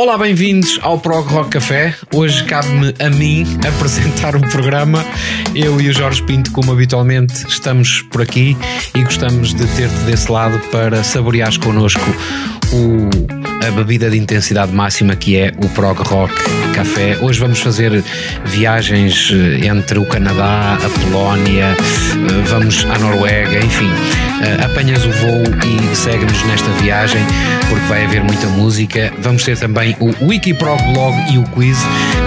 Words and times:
Olá, 0.00 0.16
bem-vindos 0.16 0.78
ao 0.80 0.98
Prog 0.98 1.28
Rock 1.28 1.50
Café. 1.50 1.94
Hoje 2.14 2.42
cabe-me 2.44 2.94
a 2.98 3.10
mim 3.10 3.44
apresentar 3.68 4.34
o 4.34 4.40
programa. 4.40 5.04
Eu 5.54 5.78
e 5.78 5.90
o 5.90 5.92
Jorge 5.92 6.22
Pinto, 6.22 6.50
como 6.52 6.72
habitualmente, 6.72 7.46
estamos 7.46 8.00
por 8.10 8.22
aqui 8.22 8.56
e 8.94 9.02
gostamos 9.04 9.52
de 9.52 9.66
ter-te 9.76 9.98
desse 10.06 10.32
lado 10.32 10.58
para 10.70 11.04
saboreares 11.04 11.58
connosco 11.58 12.00
o, 12.72 13.08
a 13.66 13.70
bebida 13.72 14.10
de 14.10 14.18
intensidade 14.18 14.72
máxima 14.72 15.16
que 15.16 15.36
é 15.36 15.52
o 15.58 15.68
Prog 15.70 15.98
Rock 16.02 16.34
Café. 16.74 17.18
Hoje 17.20 17.40
vamos 17.40 17.60
fazer 17.60 18.02
viagens 18.46 19.32
eh, 19.32 19.66
entre 19.66 19.98
o 19.98 20.04
Canadá, 20.06 20.78
a 20.82 21.00
Polónia, 21.00 21.76
eh, 21.76 22.42
vamos 22.46 22.84
à 22.88 22.98
Noruega, 22.98 23.58
enfim. 23.58 23.90
Eh, 24.42 24.64
Apanhas 24.64 25.04
o 25.04 25.10
voo 25.10 25.42
e 25.92 25.96
segue-nos 25.96 26.42
nesta 26.44 26.70
viagem 26.82 27.20
porque 27.68 27.84
vai 27.86 28.04
haver 28.04 28.22
muita 28.22 28.46
música. 28.46 29.12
Vamos 29.20 29.42
ter 29.44 29.58
também 29.58 29.96
o 30.00 30.14
Wikiprog 30.26 30.80
Blog 30.92 31.16
e 31.32 31.38
o 31.38 31.42
quiz, 31.50 31.78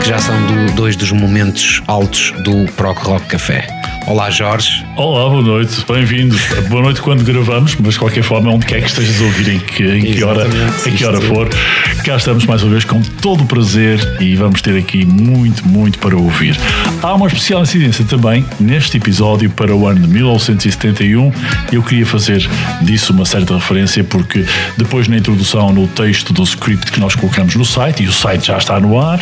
que 0.02 0.10
já 0.10 0.20
são 0.20 0.36
do- 0.46 0.74
dois 0.74 0.96
dos 0.96 1.12
momentos 1.12 1.82
altos 1.88 2.32
do 2.44 2.66
Prog 2.74 2.98
Rock 3.00 3.26
Café. 3.28 3.68
Olá, 4.06 4.30
Jorge. 4.30 4.86
Olá, 4.98 5.30
boa 5.30 5.42
noite, 5.42 5.86
bem-vindos. 5.88 6.42
Boa 6.68 6.82
noite 6.82 7.02
quando 7.02 7.24
gravamos, 7.24 7.78
mas 7.78 7.94
de 7.94 8.00
qualquer 8.00 8.22
forma, 8.22 8.52
onde 8.52 8.66
quer 8.66 8.82
que 8.82 8.88
estejas 8.88 9.22
a 9.22 9.24
ouvir, 9.24 9.56
em 9.56 9.60
que, 9.60 9.84
em 9.84 10.02
que 10.02 10.24
hora, 10.24 10.46
em 10.86 10.92
que 10.92 11.06
hora 11.06 11.22
for, 11.22 11.48
cá 12.04 12.18
estamos 12.18 12.46
mais 12.46 12.62
uma 12.64 12.72
vez 12.72 12.84
com 12.84 13.02
todo 13.02 13.44
o 13.44 13.46
prazer 13.46 14.18
e 14.20 14.36
vamos 14.36 14.62
ter 14.62 14.78
aqui 14.78 15.06
muito, 15.06 15.66
muito 15.66 16.00
para 16.00 16.18
ouvir. 16.18 16.60
Há 17.02 17.14
uma 17.14 17.28
especial 17.28 17.62
incidência 17.64 18.04
também 18.04 18.46
neste 18.60 18.98
episódio 18.98 19.50
para 19.50 19.74
o 19.74 19.88
ano 19.88 20.02
de 20.02 20.08
1971. 20.10 21.32
Eu 21.72 21.82
queria 21.82 22.06
fazer 22.06 22.46
disso 22.82 23.14
uma 23.14 23.26
certa 23.26 23.56
referência 23.56 24.04
porque 24.04 24.46
depois 24.78 25.08
na 25.08 25.16
introdução, 25.16 25.72
no 25.72 25.88
texto 25.88 26.34
do 26.34 26.44
script 26.44 26.92
que 26.92 27.00
nós 27.00 27.16
colocamos 27.16 27.56
no 27.56 27.64
site, 27.64 28.04
e 28.04 28.08
o 28.08 28.14
site 28.14 28.48
já 28.48 28.58
está 28.58 28.82
no 28.82 29.00
ar, 29.00 29.20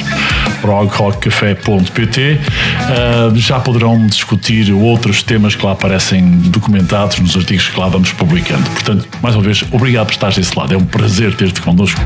progrockcafé.pt, 0.59 2.39
ah, 2.79 3.31
já 3.35 3.59
poderão 3.59 4.07
discutir 4.07 4.70
outros 4.73 5.23
temas 5.23 5.55
que 5.55 5.65
lá 5.65 5.71
aparecem 5.73 6.23
documentados 6.49 7.19
nos 7.19 7.35
artigos 7.35 7.67
que 7.67 7.79
lá 7.79 7.87
vamos 7.87 8.11
publicando. 8.11 8.69
Portanto, 8.71 9.07
mais 9.21 9.35
uma 9.35 9.43
vez, 9.43 9.63
obrigado 9.71 10.07
por 10.07 10.13
estares 10.13 10.35
desse 10.37 10.57
lado. 10.57 10.73
É 10.73 10.77
um 10.77 10.85
prazer 10.85 11.35
ter-te 11.35 11.61
connosco. 11.61 11.99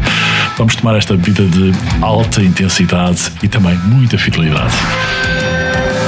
Vamos 0.58 0.76
tomar 0.76 0.98
esta 0.98 1.16
bebida 1.16 1.46
de 1.46 1.72
alta 2.02 2.42
intensidade 2.42 3.32
e 3.44 3.48
também 3.48 3.78
muita 3.86 4.18
fidelidade. 4.18 4.74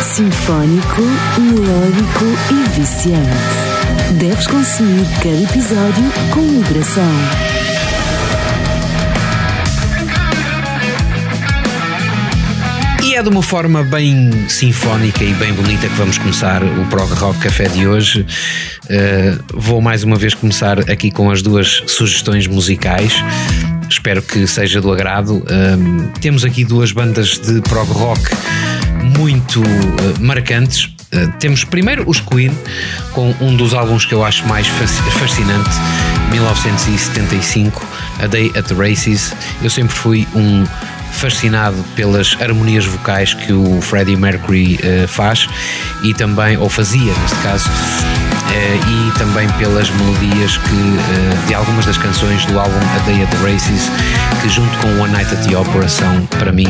Sinfónico, 0.03 1.01
melódico 1.37 2.25
e 2.51 2.79
viciante. 2.79 4.17
Deves 4.19 4.47
consumir 4.47 5.05
cada 5.21 5.43
episódio 5.43 6.11
com 6.33 6.41
moderação. 6.41 7.76
É 13.17 13.23
de 13.23 13.29
uma 13.29 13.41
forma 13.41 13.83
bem 13.83 14.47
sinfónica 14.47 15.23
e 15.23 15.33
bem 15.33 15.51
bonita 15.51 15.87
que 15.87 15.95
vamos 15.95 16.19
começar 16.19 16.63
o 16.63 16.85
Prog 16.85 17.11
Rock 17.13 17.39
Café 17.39 17.67
de 17.67 17.87
hoje. 17.87 18.23
Uh, 18.83 19.43
vou 19.55 19.81
mais 19.81 20.03
uma 20.03 20.15
vez 20.15 20.35
começar 20.35 20.79
aqui 20.81 21.09
com 21.09 21.31
as 21.31 21.41
duas 21.41 21.81
sugestões 21.87 22.45
musicais. 22.45 23.13
Espero 23.89 24.21
que 24.21 24.45
seja 24.45 24.79
do 24.79 24.91
agrado. 24.91 25.43
Um, 25.49 26.09
temos 26.21 26.45
aqui 26.45 26.63
duas 26.63 26.91
bandas 26.91 27.39
de 27.39 27.59
prog 27.61 27.91
rock 27.91 28.21
muito 29.17 29.63
uh, 29.63 29.65
marcantes. 30.19 30.85
Uh, 31.11 31.31
temos 31.39 31.63
primeiro 31.63 32.07
os 32.07 32.19
Queen, 32.19 32.55
com 33.13 33.33
um 33.41 33.55
dos 33.55 33.73
álbuns 33.73 34.05
que 34.05 34.13
eu 34.13 34.23
acho 34.23 34.45
mais 34.45 34.67
fasc- 34.67 35.09
fascinante, 35.13 35.71
1975, 36.29 37.83
A 38.19 38.27
Day 38.27 38.51
at 38.55 38.67
the 38.67 38.75
Races. 38.75 39.33
Eu 39.63 39.71
sempre 39.71 39.95
fui 39.95 40.27
um 40.35 40.65
fascinado 41.11 41.83
pelas 41.95 42.37
harmonias 42.39 42.85
vocais 42.85 43.33
que 43.33 43.53
o 43.53 43.81
Freddie 43.81 44.15
Mercury 44.15 44.79
eh, 44.83 45.07
faz 45.07 45.47
e 46.03 46.13
também, 46.13 46.57
ou 46.57 46.69
fazia 46.69 47.13
neste 47.13 47.37
caso, 47.41 47.69
e 48.49 49.17
também 49.17 49.47
pelas 49.53 49.89
melodias 49.89 50.57
que, 50.57 50.69
eh, 50.69 51.47
de 51.47 51.53
algumas 51.53 51.85
das 51.85 51.97
canções 51.97 52.45
do 52.45 52.59
álbum 52.59 52.79
A 52.95 52.99
Day 53.05 53.21
at 53.23 53.29
the 53.29 53.37
Races, 53.37 53.91
que 54.41 54.49
junto 54.49 54.77
com 54.77 55.01
One 55.01 55.11
Night 55.11 55.33
at 55.33 55.45
the 55.45 55.57
Opera 55.57 55.87
são, 55.89 56.25
para 56.27 56.51
mim, 56.51 56.67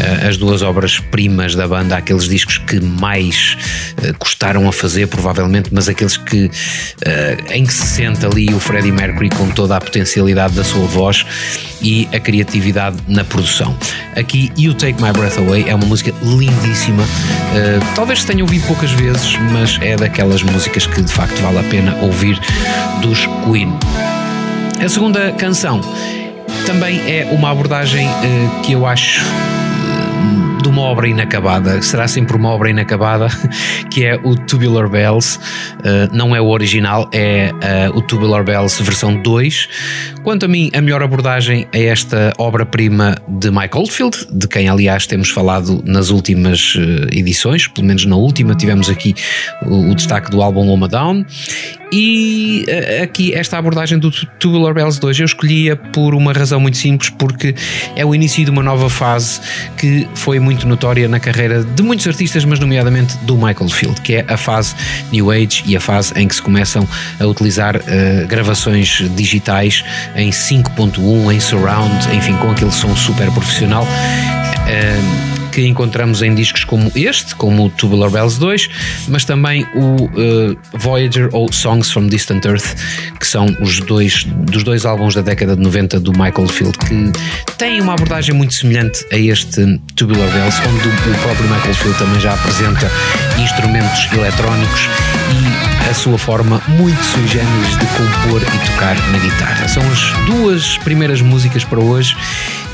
eh, 0.00 0.28
as 0.28 0.36
duas 0.36 0.62
obras-primas 0.62 1.54
da 1.54 1.68
banda, 1.68 1.96
aqueles 1.96 2.28
discos 2.28 2.58
que 2.58 2.80
mais 2.80 3.56
eh, 4.02 4.12
custaram 4.18 4.68
a 4.68 4.72
fazer, 4.72 5.06
provavelmente, 5.06 5.68
mas 5.72 5.88
aqueles 5.88 6.16
que 6.16 6.50
eh, 7.04 7.36
em 7.50 7.64
que 7.64 7.72
se 7.72 7.86
sente 7.86 8.24
ali 8.24 8.52
o 8.54 8.60
Freddie 8.60 8.92
Mercury 8.92 9.28
com 9.30 9.48
toda 9.50 9.76
a 9.76 9.80
potencialidade 9.80 10.54
da 10.54 10.64
sua 10.64 10.86
voz 10.86 11.26
e 11.82 12.08
a 12.12 12.20
criatividade 12.20 12.96
na 13.08 13.24
produção. 13.24 13.76
Aqui, 14.16 14.50
You 14.56 14.74
Take 14.74 15.02
My 15.02 15.12
Breath 15.12 15.38
Away 15.38 15.66
é 15.68 15.74
uma 15.74 15.86
música 15.86 16.12
lindíssima. 16.22 17.02
Talvez 17.94 18.20
se 18.20 18.26
tenha 18.26 18.42
ouvido 18.42 18.66
poucas 18.66 18.90
vezes, 18.90 19.36
mas 19.50 19.78
é 19.80 19.96
daquelas 19.96 20.42
músicas 20.42 20.86
que 20.86 21.00
de 21.00 21.10
facto 21.20 21.42
vale 21.42 21.58
a 21.58 21.62
pena 21.64 21.94
ouvir 21.96 22.40
dos 23.02 23.26
Queen. 23.44 23.70
A 24.82 24.88
segunda 24.88 25.30
canção 25.32 25.82
também 26.64 26.98
é 27.00 27.28
uma 27.30 27.50
abordagem 27.50 28.08
uh, 28.08 28.60
que 28.62 28.72
eu 28.72 28.86
acho 28.86 29.22
uh, 29.22 30.62
de 30.62 30.68
uma 30.70 30.80
obra 30.80 31.06
inacabada, 31.06 31.82
será 31.82 32.08
sempre 32.08 32.34
uma 32.38 32.48
obra 32.48 32.70
inacabada, 32.70 33.28
que 33.92 34.06
é 34.06 34.18
o 34.24 34.34
Tubular 34.34 34.88
Bells. 34.88 35.38
Uh, 35.80 36.08
não 36.10 36.34
é 36.34 36.40
o 36.40 36.48
original, 36.48 37.06
é 37.12 37.52
uh, 37.92 37.98
o 37.98 38.00
Tubular 38.00 38.42
Bells 38.42 38.82
versão 38.82 39.14
2. 39.14 39.68
Quanto 40.22 40.44
a 40.44 40.48
mim, 40.48 40.70
a 40.74 40.82
melhor 40.82 41.02
abordagem 41.02 41.66
é 41.72 41.86
esta 41.86 42.34
obra-prima 42.36 43.16
de 43.26 43.50
Mike 43.50 43.76
Oldfield, 43.76 44.26
de 44.30 44.46
quem, 44.46 44.68
aliás, 44.68 45.06
temos 45.06 45.30
falado 45.30 45.82
nas 45.86 46.10
últimas 46.10 46.74
uh, 46.74 47.08
edições, 47.10 47.66
pelo 47.66 47.86
menos 47.86 48.04
na 48.04 48.16
última, 48.16 48.54
tivemos 48.54 48.90
aqui 48.90 49.14
o, 49.62 49.94
destaque 49.94 50.30
do 50.30 50.42
álbum 50.42 50.66
Loma 50.66 50.88
Down. 50.88 51.24
E 51.90 52.66
uh, 52.68 53.02
aqui, 53.02 53.34
esta 53.34 53.56
abordagem 53.56 53.98
do 53.98 54.10
Tubular 54.10 54.74
Bells 54.74 55.00
2 55.00 55.20
eu 55.20 55.24
escolhia 55.24 55.74
por 55.74 56.14
uma 56.14 56.34
razão 56.34 56.60
muito 56.60 56.76
simples, 56.76 57.08
porque 57.08 57.54
é 57.96 58.04
o 58.04 58.14
início 58.14 58.44
de 58.44 58.50
uma 58.50 58.62
nova 58.62 58.90
fase 58.90 59.40
que 59.78 60.06
foi 60.14 60.38
muito 60.38 60.68
notória 60.68 61.08
na 61.08 61.18
carreira 61.18 61.64
de 61.64 61.82
muitos 61.82 62.06
artistas, 62.06 62.44
mas 62.44 62.60
nomeadamente 62.60 63.16
do 63.24 63.36
Michael 63.36 63.70
Field, 63.70 64.00
que 64.02 64.16
é 64.16 64.24
a 64.28 64.36
fase 64.36 64.74
New 65.10 65.30
Age 65.30 65.64
e 65.66 65.74
a 65.74 65.80
fase 65.80 66.12
em 66.14 66.28
que 66.28 66.34
se 66.34 66.42
começam 66.42 66.86
a 67.18 67.26
utilizar 67.26 67.76
uh, 67.76 68.26
gravações 68.28 69.02
digitais 69.16 69.82
em 70.16 70.30
5.1, 70.30 71.32
em 71.32 71.40
surround, 71.40 72.14
enfim, 72.14 72.36
com 72.36 72.50
aquele 72.50 72.72
som 72.72 72.94
super 72.96 73.30
profissional. 73.32 73.84
Uh, 73.84 75.40
que 75.50 75.66
encontramos 75.66 76.22
em 76.22 76.34
discos 76.34 76.64
como 76.64 76.90
este, 76.94 77.34
como 77.34 77.66
o 77.66 77.70
Tubular 77.70 78.10
Bells 78.10 78.38
2, 78.38 78.68
mas 79.08 79.24
também 79.24 79.66
o 79.74 80.04
uh, 80.04 80.58
Voyager 80.74 81.28
ou 81.32 81.52
Songs 81.52 81.90
from 81.90 82.06
Distant 82.06 82.44
Earth, 82.44 82.76
que 83.18 83.26
são 83.26 83.46
os 83.60 83.80
dois 83.80 84.24
dos 84.24 84.62
dois 84.62 84.86
álbuns 84.86 85.14
da 85.14 85.22
década 85.22 85.56
de 85.56 85.62
90 85.62 86.00
do 86.00 86.12
Michael 86.12 86.48
Field, 86.48 86.78
que 86.78 87.12
têm 87.56 87.80
uma 87.80 87.94
abordagem 87.94 88.34
muito 88.34 88.54
semelhante 88.54 89.04
a 89.12 89.16
este 89.16 89.80
Tubular 89.96 90.30
Bells, 90.30 90.60
onde 90.68 90.88
o 90.88 91.18
próprio 91.22 91.48
Michael 91.48 91.74
Field 91.74 91.98
também 91.98 92.20
já 92.20 92.34
apresenta 92.34 92.90
instrumentos 93.38 94.08
eletrónicos 94.12 94.80
e 95.66 95.69
a 95.90 95.94
sua 95.94 96.16
forma 96.16 96.62
muito 96.68 97.02
sui 97.02 97.26
generis 97.26 97.76
de 97.76 97.86
compor 97.86 98.40
e 98.40 98.70
tocar 98.70 98.96
na 99.10 99.18
guitarra. 99.18 99.66
São 99.66 99.82
as 99.90 100.12
duas 100.24 100.78
primeiras 100.78 101.20
músicas 101.20 101.64
para 101.64 101.80
hoje 101.80 102.16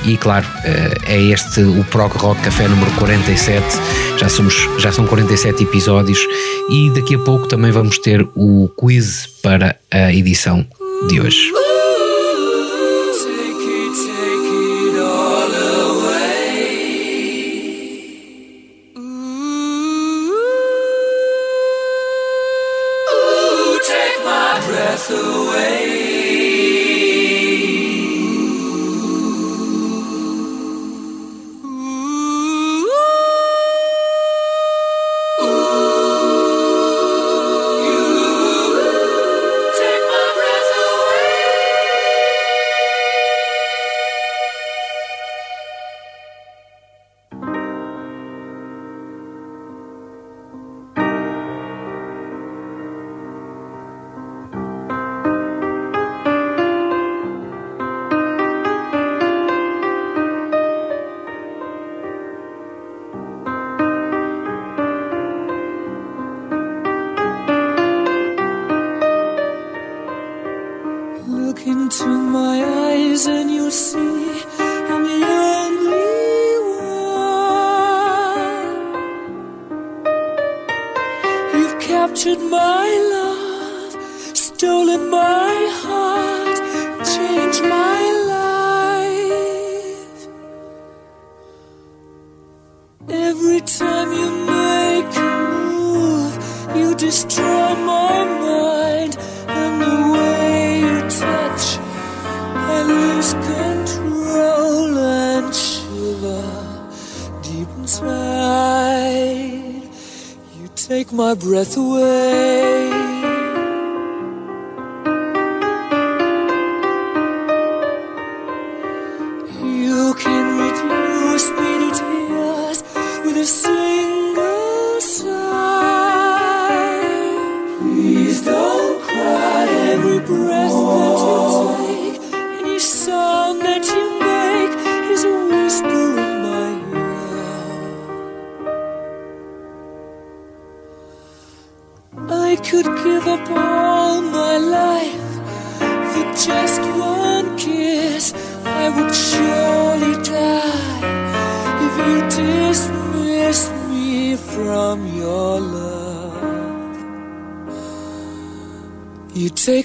e 0.04 0.18
claro, 0.18 0.46
eh, 0.64 0.98
é 1.06 1.22
este 1.22 1.62
o 1.62 1.82
Prog 1.84 2.12
Rock 2.14 2.42
Café 2.42 2.68
número 2.68 2.90
47. 2.92 3.64
Já, 4.18 4.28
somos, 4.28 4.68
já 4.78 4.92
são 4.92 5.06
47 5.06 5.62
episódios 5.62 6.18
e 6.68 6.90
daqui 6.90 7.14
a 7.14 7.18
pouco 7.18 7.48
também 7.48 7.72
vamos 7.72 7.98
ter 7.98 8.22
o 8.34 8.68
quiz 8.78 9.26
para 9.42 9.76
a 9.90 10.12
edição 10.12 10.66
de 11.08 11.18
hoje. 11.18 11.65
Breath 25.08 25.35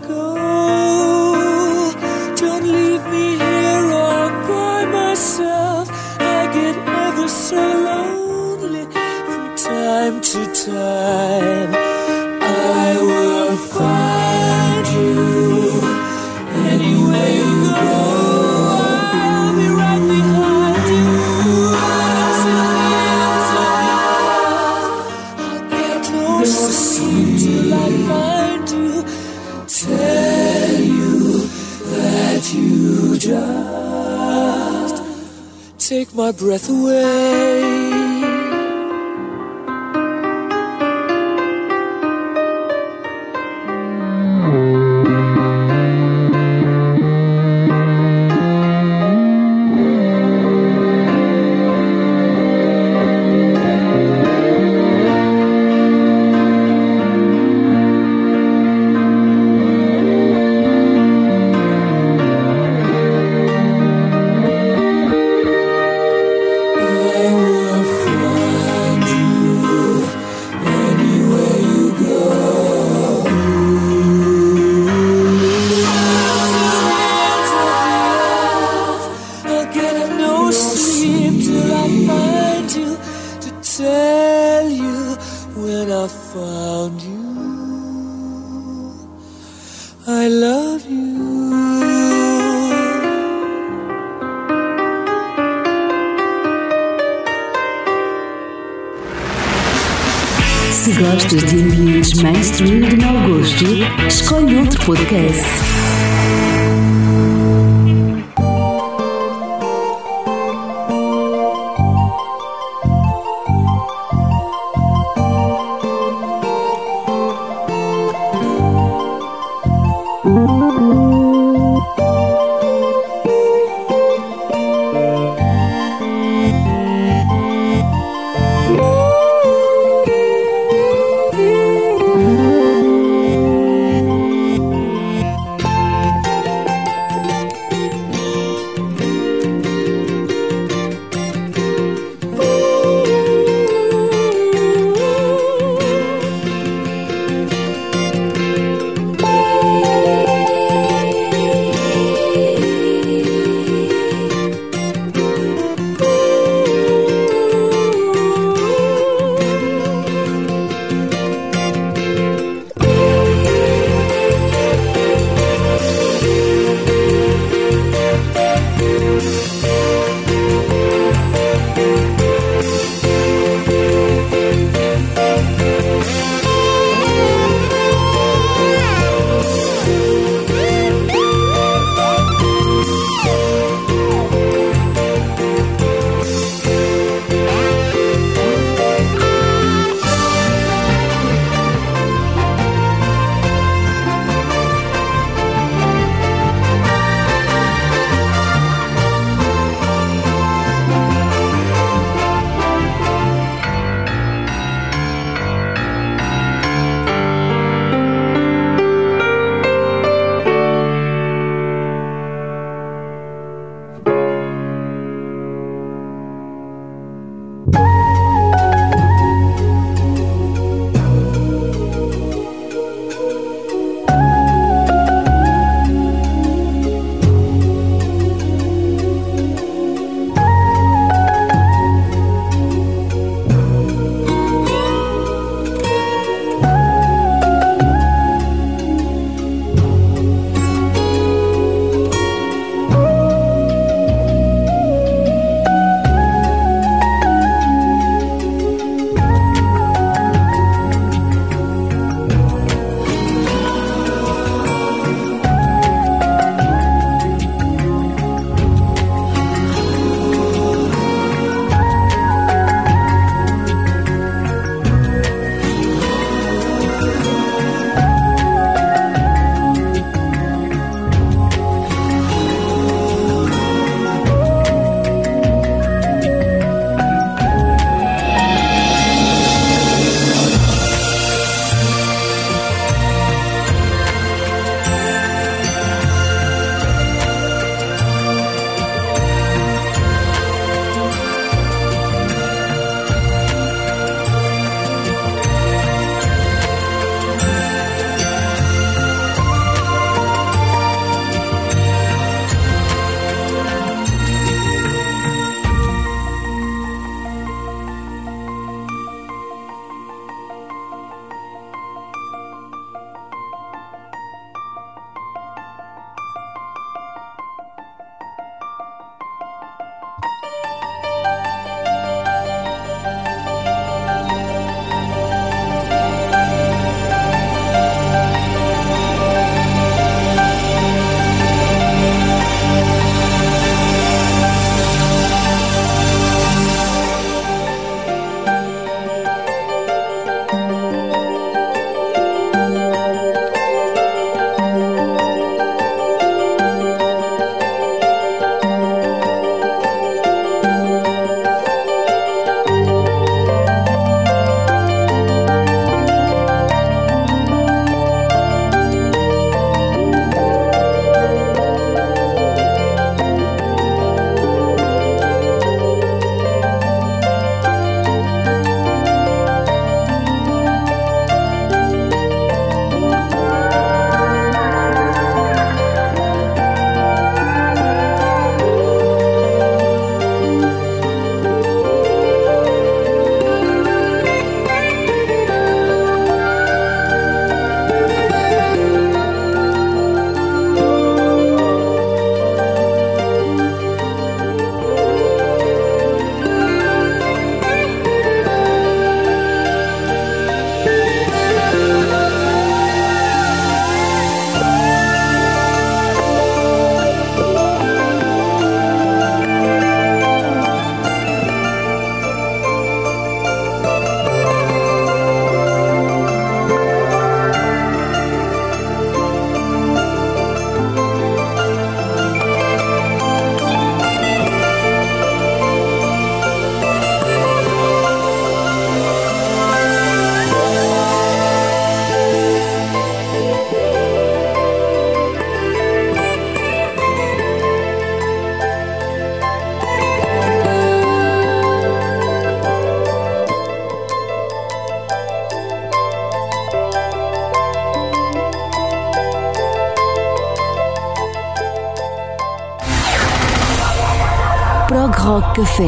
Café. 455.57 455.83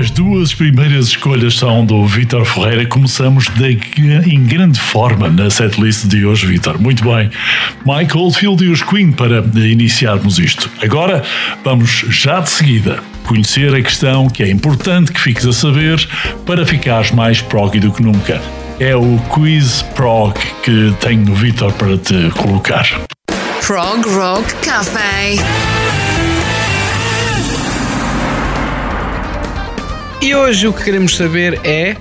As 0.00 0.10
duas 0.10 0.54
primeiras 0.54 1.08
escolhas 1.08 1.58
são 1.58 1.84
do 1.84 2.06
Vítor 2.06 2.42
Ferreira. 2.46 2.86
Começamos 2.86 3.50
de, 3.50 3.78
em 4.26 4.42
grande 4.44 4.80
forma 4.80 5.28
na 5.28 5.50
setlist 5.50 6.06
de 6.06 6.24
hoje, 6.24 6.46
Vítor. 6.46 6.80
Muito 6.80 7.04
bem. 7.04 7.28
Mike 7.84 8.16
Oldfield 8.16 8.64
e 8.64 8.68
os 8.68 8.82
Queen 8.82 9.12
para 9.12 9.44
iniciarmos 9.56 10.38
isto. 10.38 10.70
Agora 10.82 11.22
vamos 11.62 12.06
já 12.08 12.40
de 12.40 12.48
seguida 12.48 13.00
conhecer 13.26 13.74
a 13.74 13.82
questão 13.82 14.26
que 14.26 14.42
é 14.42 14.48
importante 14.48 15.12
que 15.12 15.20
fiques 15.20 15.44
a 15.44 15.52
saber 15.52 16.02
para 16.46 16.64
ficares 16.64 17.10
mais 17.10 17.42
prog 17.42 17.78
do 17.78 17.92
que 17.92 18.02
nunca. 18.02 18.40
É 18.80 18.96
o 18.96 19.18
quiz 19.34 19.82
prog 19.94 20.32
que 20.62 20.94
tenho 20.98 21.26
no 21.26 21.34
Vítor 21.34 21.74
para 21.74 21.98
te 21.98 22.30
colocar. 22.30 22.88
Prog 23.60 24.02
Rock 24.08 24.54
Café. 24.66 25.73
E 30.24 30.34
hoje 30.34 30.66
o 30.66 30.72
que 30.72 30.82
queremos 30.82 31.18
saber 31.18 31.60
é 31.64 31.94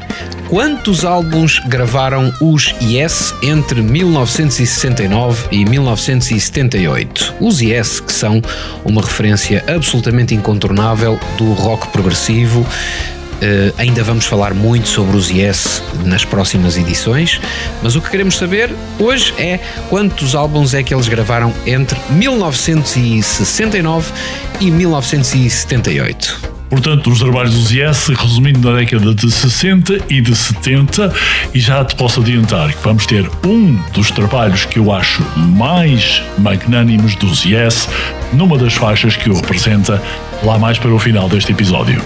quantos 0.48 1.04
álbuns 1.04 1.60
gravaram 1.68 2.32
os 2.40 2.74
Yes 2.82 3.36
entre 3.44 3.82
1969 3.82 5.50
e 5.52 5.66
1978. 5.66 7.36
Os 7.42 7.60
Yes, 7.60 8.00
que 8.00 8.14
são 8.14 8.42
uma 8.86 9.02
referência 9.02 9.62
absolutamente 9.68 10.34
incontornável 10.34 11.20
do 11.38 11.52
rock 11.52 11.90
progressivo. 11.90 12.62
Uh, 12.62 13.74
ainda 13.78 14.02
vamos 14.06 14.26
falar 14.26 14.54
muito 14.54 14.88
sobre 14.88 15.18
os 15.18 15.30
Yes 15.30 15.84
nas 16.06 16.24
próximas 16.24 16.78
edições, 16.78 17.42
mas 17.82 17.98
o 17.98 18.02
que 18.02 18.10
queremos 18.10 18.38
saber 18.38 18.74
hoje 19.00 19.34
é 19.38 19.60
quantos 19.90 20.34
álbuns 20.34 20.74
é 20.74 20.82
que 20.82 20.94
eles 20.94 21.10
gravaram 21.10 21.54
entre 21.66 22.00
1969 22.10 24.14
e 24.62 24.72
1978. 24.72 26.53
Portanto, 26.74 27.12
os 27.12 27.20
trabalhos 27.20 27.54
dos 27.54 27.72
Yes, 27.72 28.08
resumindo 28.08 28.68
na 28.68 28.80
década 28.80 29.14
de 29.14 29.30
60 29.32 30.06
e 30.10 30.20
de 30.20 30.36
70, 30.36 31.14
e 31.54 31.60
já 31.60 31.86
te 31.86 31.96
posso 31.96 32.20
adiantar 32.20 32.74
que 32.74 32.84
vamos 32.84 33.06
ter 33.06 33.30
um 33.46 33.76
dos 33.94 34.10
trabalhos 34.10 34.66
que 34.66 34.80
eu 34.80 34.92
acho 34.92 35.22
mais 35.38 36.24
magnânimos 36.40 37.14
dos 37.14 37.46
Yes 37.46 37.88
numa 38.34 38.58
das 38.58 38.74
faixas 38.74 39.16
que 39.16 39.30
o 39.30 39.36
representa 39.36 40.02
lá 40.42 40.58
mais 40.58 40.80
para 40.80 40.90
o 40.90 40.98
final 40.98 41.30
deste 41.30 41.52
episódio. 41.52 42.04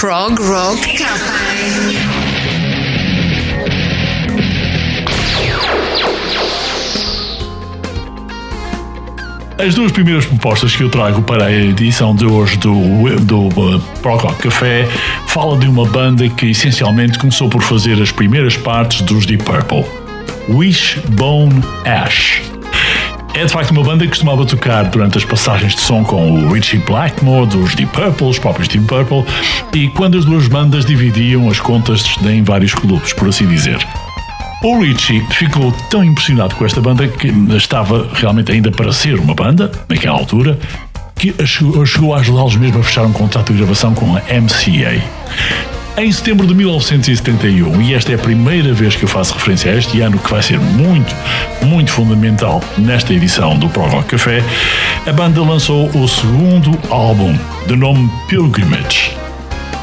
Prog 0.00 0.40
Rock 0.40 0.96
Café. 0.96 2.15
As 9.58 9.74
duas 9.74 9.90
primeiras 9.90 10.26
propostas 10.26 10.76
que 10.76 10.82
eu 10.82 10.90
trago 10.90 11.22
para 11.22 11.46
a 11.46 11.52
edição 11.52 12.14
de 12.14 12.26
hoje 12.26 12.58
do, 12.58 12.74
do 13.20 13.48
uh, 13.48 14.34
Café 14.38 14.86
fala 15.28 15.56
de 15.56 15.66
uma 15.66 15.86
banda 15.86 16.28
que 16.28 16.50
essencialmente 16.50 17.18
começou 17.18 17.48
por 17.48 17.62
fazer 17.62 18.00
as 18.02 18.12
primeiras 18.12 18.54
partes 18.54 19.00
dos 19.00 19.24
Deep 19.24 19.44
Purple. 19.44 19.86
Wishbone 20.50 21.62
Ash. 21.86 22.42
É 23.32 23.46
de 23.46 23.52
facto 23.52 23.70
uma 23.70 23.82
banda 23.82 24.04
que 24.04 24.10
costumava 24.10 24.44
tocar 24.44 24.84
durante 24.84 25.16
as 25.16 25.24
passagens 25.24 25.74
de 25.74 25.80
som 25.80 26.04
com 26.04 26.32
o 26.32 26.52
Richie 26.52 26.78
Blackmore, 26.80 27.46
dos 27.46 27.74
Deep 27.74 27.92
Purple, 27.92 28.28
os 28.28 28.38
próprios 28.38 28.68
Deep 28.68 28.86
Purple, 28.86 29.24
e 29.74 29.88
quando 29.88 30.18
as 30.18 30.26
duas 30.26 30.48
bandas 30.48 30.84
dividiam 30.84 31.48
as 31.48 31.60
contas 31.60 32.04
em 32.26 32.42
vários 32.42 32.74
clubes, 32.74 33.14
por 33.14 33.28
assim 33.28 33.46
dizer. 33.46 33.78
O 34.62 34.80
Richie 34.80 35.20
ficou 35.30 35.70
tão 35.90 36.02
impressionado 36.02 36.54
com 36.54 36.64
esta 36.64 36.80
banda 36.80 37.06
que 37.06 37.28
estava 37.56 38.08
realmente 38.14 38.50
ainda 38.50 38.70
para 38.70 38.92
ser 38.92 39.18
uma 39.18 39.34
banda, 39.34 39.70
naquela 39.88 40.18
altura, 40.18 40.58
que 41.14 41.34
chegou 41.46 42.14
a 42.14 42.18
ajudá-los 42.18 42.56
mesmo 42.56 42.80
a 42.80 42.82
fechar 42.82 43.04
um 43.04 43.12
contrato 43.12 43.52
de 43.52 43.58
gravação 43.58 43.94
com 43.94 44.16
a 44.16 44.20
MCA. 44.20 45.02
Em 45.98 46.12
setembro 46.12 46.46
de 46.46 46.54
1971, 46.54 47.80
e 47.80 47.94
esta 47.94 48.12
é 48.12 48.16
a 48.16 48.18
primeira 48.18 48.72
vez 48.74 48.96
que 48.96 49.04
eu 49.04 49.08
faço 49.08 49.32
referência 49.34 49.72
a 49.72 49.76
este 49.76 50.00
ano, 50.00 50.18
que 50.18 50.30
vai 50.30 50.42
ser 50.42 50.58
muito, 50.58 51.14
muito 51.62 51.90
fundamental 51.90 52.62
nesta 52.76 53.14
edição 53.14 53.58
do 53.58 53.68
Pro 53.68 53.86
Rock 53.86 54.08
Café, 54.08 54.42
a 55.06 55.12
banda 55.12 55.40
lançou 55.42 55.88
o 55.96 56.06
segundo 56.06 56.78
álbum, 56.90 57.34
de 57.66 57.76
nome 57.76 58.10
Pilgrimage. 58.28 59.12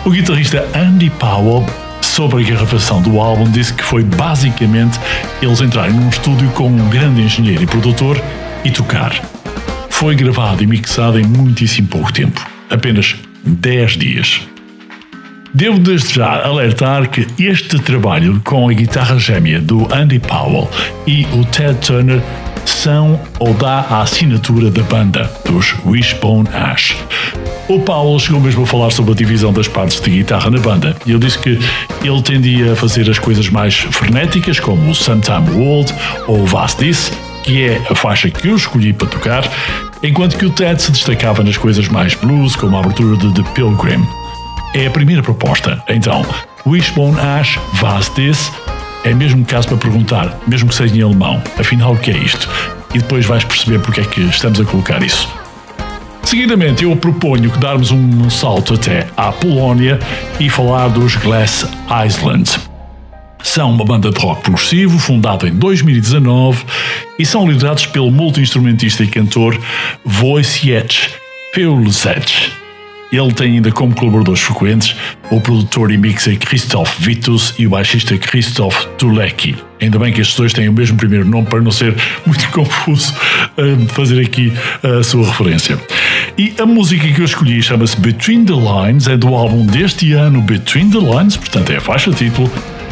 O 0.06 0.12
guitarrista 0.12 0.68
Andy 0.76 1.10
Powell 1.12 1.66
sobre 2.14 2.44
a 2.44 2.46
gravação 2.46 3.02
do 3.02 3.20
álbum 3.20 3.50
disse 3.50 3.74
que 3.74 3.84
foi 3.84 4.04
basicamente 4.04 5.00
eles 5.42 5.60
entrarem 5.62 5.96
num 5.96 6.10
estúdio 6.10 6.48
com 6.52 6.68
um 6.68 6.88
grande 6.88 7.24
engenheiro 7.24 7.64
e 7.64 7.66
produtor 7.66 8.22
e 8.64 8.70
tocar. 8.70 9.12
Foi 9.90 10.14
gravado 10.14 10.62
e 10.62 10.68
mixado 10.68 11.20
em 11.20 11.24
muitíssimo 11.24 11.88
pouco 11.88 12.14
tempo 12.14 12.40
apenas 12.70 13.16
10 13.44 13.98
dias. 13.98 14.42
Devo 15.56 15.80
desde 15.80 16.14
já 16.14 16.46
alertar 16.46 17.10
que 17.10 17.26
este 17.44 17.80
trabalho 17.80 18.40
com 18.46 18.70
a 18.70 18.74
guitarra 18.74 19.18
gêmea 19.18 19.60
do 19.60 19.92
Andy 19.92 20.20
Powell 20.20 20.70
e 21.08 21.26
o 21.34 21.44
Ted 21.46 21.80
Turner 21.80 22.22
são 22.70 23.20
ou 23.40 23.54
dá 23.54 23.86
a 23.90 24.02
assinatura 24.02 24.70
da 24.70 24.84
banda, 24.84 25.32
dos 25.46 25.76
Wishbone 25.86 26.48
Ash. 26.54 26.96
O 27.68 27.80
Paulo 27.80 28.20
chegou 28.20 28.42
mesmo 28.42 28.64
a 28.64 28.68
falar 28.68 28.92
sobre 28.92 29.14
a 29.14 29.16
divisão 29.16 29.54
das 29.54 29.68
partes 29.68 30.02
de 30.02 30.10
guitarra 30.10 30.50
na 30.50 30.60
banda 30.60 30.96
e 31.06 31.12
ele 31.12 31.20
disse 31.20 31.40
que 31.40 31.58
ele 32.04 32.22
tendia 32.22 32.74
a 32.74 32.76
fazer 32.76 33.10
as 33.10 33.18
coisas 33.18 33.50
mais 33.50 33.76
frenéticas, 33.76 34.60
como 34.60 34.92
o 34.92 34.96
Sometime 34.96 35.50
World 35.52 35.94
ou 36.28 36.42
o 36.42 36.46
Vast 36.46 36.78
This, 36.78 37.12
que 37.44 37.64
é 37.64 37.82
a 37.90 37.96
faixa 37.96 38.30
que 38.30 38.48
eu 38.48 38.56
escolhi 38.56 38.94
para 38.94 39.08
tocar, 39.08 39.50
enquanto 40.02 40.38
que 40.38 40.46
o 40.46 40.50
Ted 40.50 40.82
se 40.82 40.92
destacava 40.92 41.44
nas 41.44 41.58
coisas 41.58 41.88
mais 41.88 42.14
blues, 42.16 42.56
como 42.56 42.76
a 42.76 42.80
abertura 42.80 43.16
de 43.18 43.34
The 43.34 43.44
Pilgrim. 43.54 44.06
É 44.74 44.88
a 44.88 44.92
primeira 44.92 45.22
proposta, 45.22 45.82
então, 45.88 46.26
Wishbone 46.66 47.20
Ash, 47.20 47.60
Vast 47.74 48.12
This, 48.16 48.52
é 49.04 49.14
mesmo 49.14 49.46
caso 49.46 49.68
para 49.68 49.78
perguntar, 49.78 50.40
mesmo 50.48 50.70
que 50.70 50.76
seja 50.76 50.96
em 50.96 51.02
alemão, 51.02 51.42
afinal 51.60 51.94
o 51.94 51.98
que 51.98 52.12
é 52.12 52.18
isto? 52.18 52.50
E 52.94 53.00
depois 53.00 53.26
vais 53.26 53.44
perceber 53.44 53.80
porque 53.80 54.02
é 54.02 54.04
que 54.04 54.22
estamos 54.22 54.60
a 54.60 54.66
colocar 54.66 55.04
isso. 55.04 55.28
Seguidamente, 56.24 56.84
eu 56.84 56.96
proponho 56.96 57.52
que 57.52 57.60
darmos 57.60 57.92
um 57.92 58.30
salto 58.30 58.74
até 58.74 59.08
à 59.18 59.32
Polónia 59.32 60.00
e 60.40 60.50
falar 60.50 60.88
dos 60.88 61.16
Glass 61.18 61.70
Island. 62.06 62.50
São 63.44 63.72
uma 63.72 63.84
banda 63.84 64.10
de 64.10 64.20
rock 64.20 64.42
progressivo 64.42 64.98
fundada 64.98 65.48
em 65.48 65.54
2019 65.54 66.64
e 67.20 67.26
são 67.26 67.46
liderados 67.46 67.86
pelo 67.88 68.10
multi-instrumentista 68.10 69.04
e 69.04 69.08
cantor 69.08 69.60
Wojciech 70.06 71.10
Peulzec. 71.54 72.63
Ele 73.14 73.32
tem 73.32 73.54
ainda 73.54 73.72
como 73.72 73.94
colaboradores 73.94 74.42
frequentes 74.42 74.96
o 75.30 75.40
produtor 75.40 75.92
e 75.92 75.98
mixer 75.98 76.36
Christoph 76.40 77.00
Vitus 77.00 77.54
e 77.60 77.68
o 77.68 77.70
baixista 77.70 78.18
Christoph 78.18 78.86
Tulecki. 78.98 79.56
Ainda 79.80 80.00
bem 80.00 80.12
que 80.12 80.22
estes 80.22 80.36
dois 80.36 80.52
têm 80.52 80.68
o 80.68 80.74
mesmo 80.74 80.98
primeiro 80.98 81.24
nome 81.24 81.46
para 81.46 81.62
não 81.62 81.72
ser 81.72 81.96
muito 82.26 82.48
confuso 82.50 83.14
uh, 83.58 83.88
fazer 83.90 84.20
aqui 84.20 84.52
a 84.82 85.04
sua 85.04 85.28
referência. 85.28 85.80
E 86.38 86.56
a 86.60 86.66
música 86.66 87.08
que 87.08 87.22
eu 87.22 87.26
escolhi 87.26 87.62
chama-se 87.62 88.00
Between 88.00 88.46
the 88.46 88.54
Lines, 88.54 89.08
é 89.08 89.16
do 89.16 89.36
álbum 89.36 89.64
deste 89.64 90.14
ano 90.14 90.42
Between 90.42 90.90
the 90.90 90.98
Lines, 90.98 91.38
portanto 91.38 91.70
é 91.72 91.78
a 91.78 91.82
faixa 91.82 92.12
título 92.12 92.52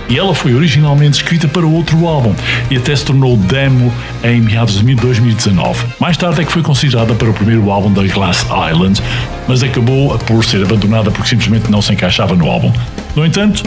e 0.10 0.18
ela 0.18 0.34
foi 0.34 0.54
originalmente 0.54 1.18
escrita 1.18 1.48
para 1.48 1.66
outro 1.66 2.08
álbum 2.08 2.34
e 2.70 2.78
até 2.78 2.96
se 2.96 3.06
tornou 3.06 3.38
demo 3.38 3.92
em 4.24 4.42
meados 4.42 4.80
de 4.80 4.96
2019. 4.96 5.86
Mais 6.00 6.18
tarde 6.18 6.42
é 6.42 6.46
que 6.46 6.52
foi 6.52 6.62
considerada 6.62 7.14
para 7.14 7.30
o 7.30 7.34
primeiro 7.34 7.70
álbum 7.72 7.92
da 7.92 8.04
Glass 8.04 8.46
Island, 8.72 9.02
mas 9.48 9.64
acabou 9.64 10.18
por 10.20 10.44
ser 10.44 10.64
abandonada 10.64 11.12
porque 11.12 11.30
simplesmente 11.30 11.70
não 11.70 11.82
se 11.82 11.94
encaixava 11.94 12.36
no 12.36 12.50
álbum. 12.50 12.72
No 13.16 13.26
entanto, 13.26 13.64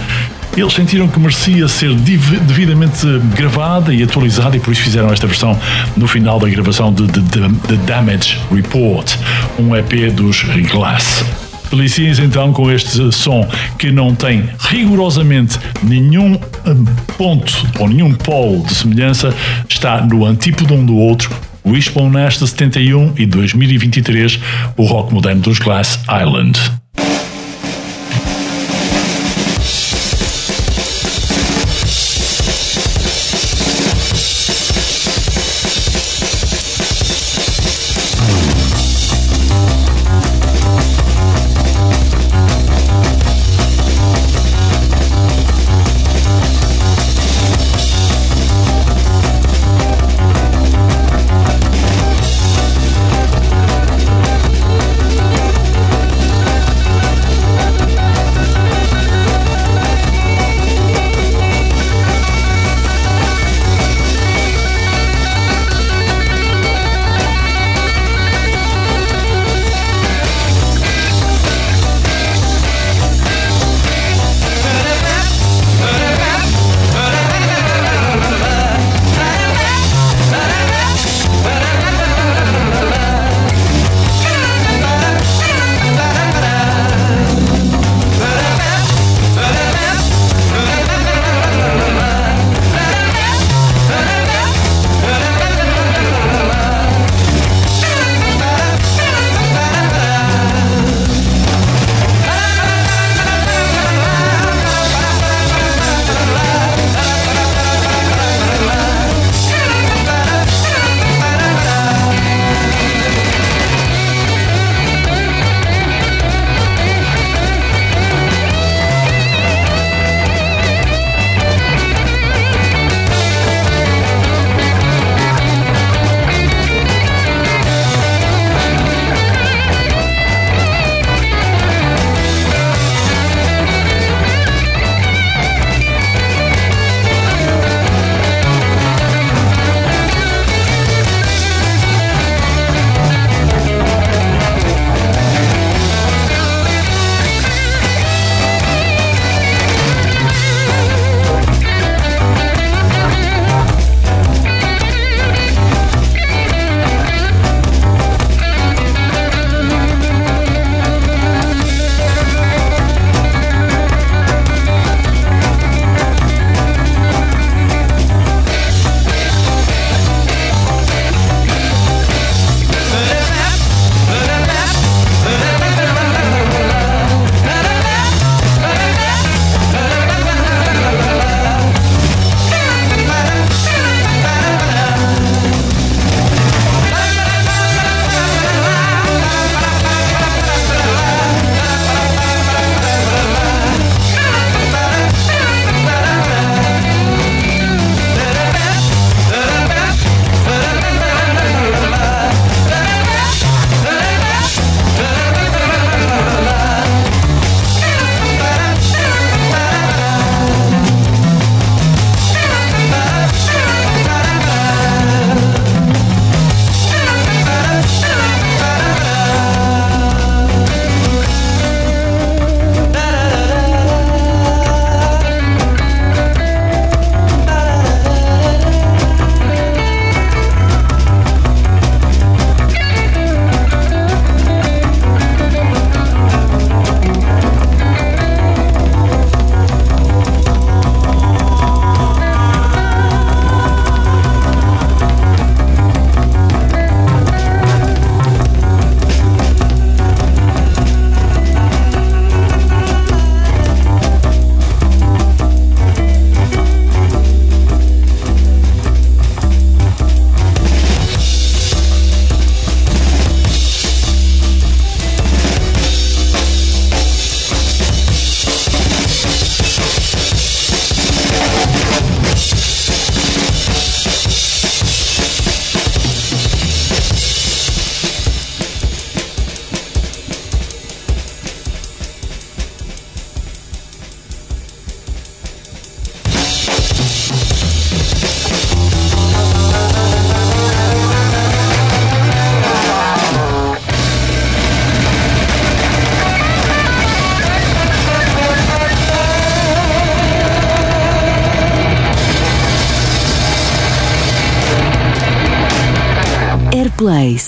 eles 0.57 0.73
sentiram 0.73 1.09
que 1.09 1.19
merecia 1.19 1.67
ser 1.67 1.95
devidamente 1.95 3.07
gravada 3.35 3.93
e 3.93 4.03
atualizada 4.03 4.57
e 4.57 4.61
por 4.61 4.73
isso 4.73 4.83
fizeram 4.83 5.13
esta 5.13 5.27
versão 5.27 5.59
no 5.97 6.07
final 6.07 6.39
da 6.39 6.49
gravação 6.49 6.93
de 6.93 7.07
The 7.09 7.77
Damage 7.87 8.39
Report, 8.53 9.17
um 9.59 9.75
EP 9.75 10.13
dos 10.13 10.43
Glass. 10.71 11.44
Deliciem-se 11.75 12.23
então 12.23 12.53
com 12.53 12.71
este 12.71 13.11
som 13.11 13.45
que 13.77 13.91
não 13.91 14.15
tem 14.15 14.49
rigorosamente 14.59 15.59
nenhum 15.83 16.35
hum, 16.35 16.85
ponto 17.19 17.53
ou 17.81 17.89
nenhum 17.89 18.15
polo 18.15 18.63
de 18.65 18.73
semelhança, 18.73 19.35
está 19.69 20.01
no 20.01 20.25
antípodo 20.25 20.75
um 20.75 20.87
do 20.87 20.97
outro. 20.97 21.35
Wishbone 21.67 22.15
Nesta 22.15 22.47
71 22.47 23.15
e 23.17 23.27
2023, 23.27 24.39
o 24.77 24.85
rock 24.85 25.13
moderno 25.13 25.43
dos 25.43 25.59
Glass 25.59 25.99
Island. 26.09 26.84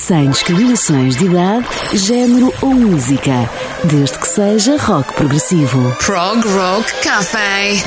sem 0.06 0.30
discriminações 0.30 1.16
de 1.16 1.24
idade, 1.24 1.66
género 1.94 2.54
ou 2.62 2.72
música, 2.72 3.50
desde 3.82 4.16
que 4.16 4.28
seja 4.28 4.76
rock 4.76 5.12
progressivo. 5.14 5.82
Prog 5.98 6.46
Rock 6.46 6.92
Café. 7.02 7.82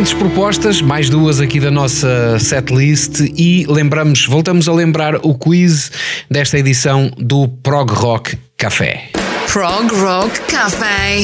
Excelentes 0.00 0.14
propostas, 0.14 0.80
mais 0.80 1.10
duas 1.10 1.40
aqui 1.40 1.60
da 1.60 1.70
nossa 1.70 2.38
setlist 2.38 3.20
e 3.36 3.66
lembramos, 3.68 4.24
voltamos 4.24 4.66
a 4.66 4.72
lembrar 4.72 5.16
o 5.16 5.34
quiz 5.34 5.92
desta 6.30 6.58
edição 6.58 7.12
do 7.18 7.46
Prog 7.46 7.92
Rock 7.92 8.38
Café. 8.56 9.10
Prog 9.52 9.94
Rock 9.94 10.40
Café. 10.50 11.20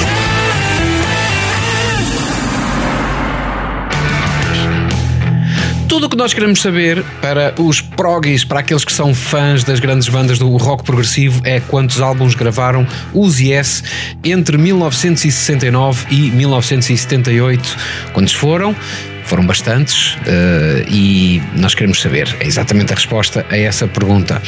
Tudo 5.96 6.08
o 6.08 6.10
que 6.10 6.16
nós 6.16 6.34
queremos 6.34 6.60
saber 6.60 7.02
para 7.22 7.54
os 7.58 7.80
proggies, 7.80 8.44
para 8.44 8.60
aqueles 8.60 8.84
que 8.84 8.92
são 8.92 9.14
fãs 9.14 9.64
das 9.64 9.80
grandes 9.80 10.10
bandas 10.10 10.38
do 10.38 10.54
rock 10.58 10.84
progressivo, 10.84 11.40
é 11.42 11.58
quantos 11.58 12.02
álbuns 12.02 12.34
gravaram 12.34 12.86
os 13.14 13.40
Yes 13.40 13.82
entre 14.22 14.58
1969 14.58 16.04
e 16.10 16.30
1978. 16.32 17.78
Quantos 18.12 18.34
foram? 18.34 18.76
Foram 19.24 19.46
bastantes 19.46 20.16
uh, 20.16 20.86
e 20.86 21.42
nós 21.54 21.74
queremos 21.74 22.02
saber 22.02 22.28
exatamente 22.40 22.92
a 22.92 22.94
resposta 22.94 23.46
a 23.48 23.56
essa 23.56 23.88
pergunta. 23.88 24.42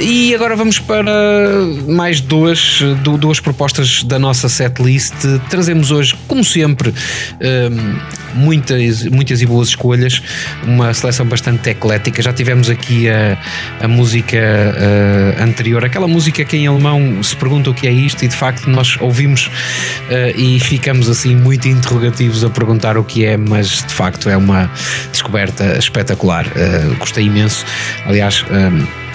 E 0.00 0.34
agora 0.34 0.56
vamos 0.56 0.78
para 0.78 1.12
mais 1.86 2.22
duas, 2.22 2.80
duas 3.02 3.38
propostas 3.38 4.02
da 4.02 4.18
nossa 4.18 4.48
setlist. 4.48 5.14
Trazemos 5.50 5.90
hoje, 5.90 6.16
como 6.26 6.42
sempre, 6.42 6.88
hum, 6.90 8.00
muitas, 8.34 9.04
muitas 9.06 9.40
e 9.42 9.46
boas 9.46 9.68
escolhas, 9.68 10.22
uma 10.64 10.92
seleção 10.94 11.26
bastante 11.26 11.70
eclética. 11.70 12.22
Já 12.22 12.32
tivemos 12.32 12.68
aqui 12.68 13.08
a, 13.08 13.38
a 13.80 13.88
música 13.88 14.36
uh, 14.38 15.42
anterior, 15.42 15.84
aquela 15.84 16.08
música 16.08 16.44
que 16.44 16.56
em 16.56 16.66
alemão 16.66 17.22
se 17.22 17.34
pergunta 17.36 17.70
o 17.70 17.74
que 17.74 17.86
é 17.86 17.92
isto, 17.92 18.24
e 18.24 18.28
de 18.28 18.36
facto 18.36 18.68
nós 18.68 18.96
ouvimos 19.00 19.46
uh, 19.46 20.38
e 20.38 20.60
ficamos 20.60 21.08
assim 21.08 21.34
muito 21.34 21.68
interrogativos 21.68 22.44
a 22.44 22.50
perguntar 22.50 22.96
o 22.96 23.04
que 23.04 23.24
é, 23.24 23.36
mas 23.36 23.84
de 23.84 23.92
facto 23.92 24.28
é 24.28 24.36
uma 24.36 24.70
descoberta 25.10 25.78
espetacular. 25.78 26.46
Uh, 26.46 26.96
gostei 26.96 27.24
imenso. 27.24 27.64
Aliás. 28.06 28.44
Um, 28.50 29.10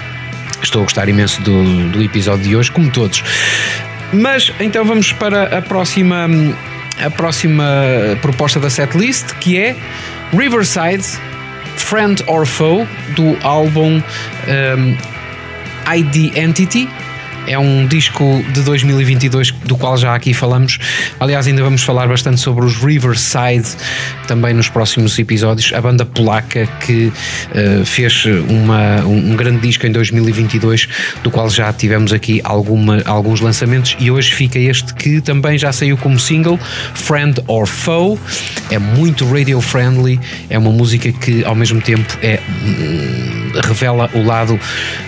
Estou 0.62 0.80
a 0.80 0.84
gostar 0.84 1.08
imenso 1.08 1.40
do, 1.42 1.90
do 1.90 2.02
episódio 2.02 2.44
de 2.44 2.56
hoje, 2.56 2.72
como 2.72 2.90
todos. 2.90 3.22
Mas 4.12 4.52
então 4.58 4.84
vamos 4.84 5.12
para 5.12 5.58
a 5.58 5.62
próxima, 5.62 6.26
a 7.04 7.10
próxima 7.10 7.64
proposta 8.22 8.58
da 8.58 8.70
setlist, 8.70 9.34
que 9.40 9.58
é 9.58 9.76
Riverside, 10.32 11.04
Friend 11.76 12.22
or 12.26 12.46
Foe, 12.46 12.86
do 13.14 13.36
álbum 13.42 14.02
um, 14.02 14.96
ID 15.94 16.36
Entity 16.36 16.88
é 17.46 17.58
um 17.58 17.86
disco 17.86 18.44
de 18.52 18.62
2022 18.62 19.52
do 19.64 19.76
qual 19.76 19.96
já 19.96 20.14
aqui 20.14 20.34
falamos. 20.34 20.78
Aliás, 21.20 21.46
ainda 21.46 21.62
vamos 21.62 21.82
falar 21.82 22.08
bastante 22.08 22.40
sobre 22.40 22.64
os 22.64 22.76
Riverside 22.76 23.68
também 24.26 24.52
nos 24.52 24.68
próximos 24.68 25.18
episódios. 25.18 25.72
A 25.72 25.80
banda 25.80 26.04
polaca 26.04 26.66
que 26.80 27.06
uh, 27.06 27.84
fez 27.84 28.24
uma, 28.48 29.02
um, 29.04 29.32
um, 29.32 29.36
grande 29.36 29.60
disco 29.60 29.86
em 29.86 29.92
2022, 29.92 30.88
do 31.22 31.30
qual 31.30 31.48
já 31.48 31.72
tivemos 31.72 32.12
aqui 32.12 32.40
alguma, 32.42 33.02
alguns 33.04 33.40
lançamentos. 33.40 33.96
E 34.00 34.10
hoje 34.10 34.34
fica 34.34 34.58
este 34.58 34.92
que 34.94 35.20
também 35.20 35.56
já 35.56 35.72
saiu 35.72 35.96
como 35.96 36.18
single, 36.18 36.58
Friend 36.94 37.40
or 37.46 37.66
Foe. 37.66 38.18
É 38.70 38.78
muito 38.78 39.24
radio 39.26 39.60
friendly, 39.60 40.18
é 40.50 40.58
uma 40.58 40.72
música 40.72 41.12
que 41.12 41.44
ao 41.44 41.54
mesmo 41.54 41.80
tempo 41.80 42.18
é, 42.20 42.40
hum, 42.64 43.52
revela 43.64 44.10
o 44.12 44.22
lado 44.24 44.58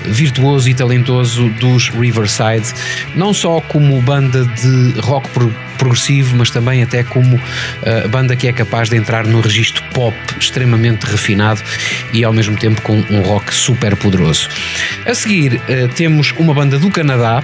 virtuoso 0.05 0.71
e 0.71 0.75
talentoso 0.75 1.49
dos 1.61 1.89
Riverside 1.89 2.28
Riverside, 2.29 2.75
não 3.15 3.33
só 3.33 3.61
como 3.63 4.01
banda 4.03 4.45
de 4.45 5.01
rock 5.01 5.29
progressivo, 5.79 6.37
mas 6.37 6.51
também 6.51 6.83
até 6.83 7.03
como 7.03 7.37
uh, 7.37 8.09
banda 8.09 8.37
que 8.37 8.47
é 8.47 8.53
capaz 8.53 8.91
de 8.91 8.97
entrar 8.97 9.27
no 9.27 9.41
registro 9.41 9.83
pop 9.95 10.15
extremamente 10.39 11.05
refinado 11.05 11.63
e 12.13 12.23
ao 12.23 12.33
mesmo 12.33 12.57
tempo 12.57 12.83
com 12.83 13.03
um 13.11 13.23
rock 13.23 13.55
super 13.55 13.97
poderoso. 13.97 14.49
A 15.07 15.15
seguir 15.15 15.55
uh, 15.55 15.89
temos 15.95 16.35
uma 16.39 16.53
banda 16.53 16.79
do 16.79 16.91
Canadá 16.91 17.43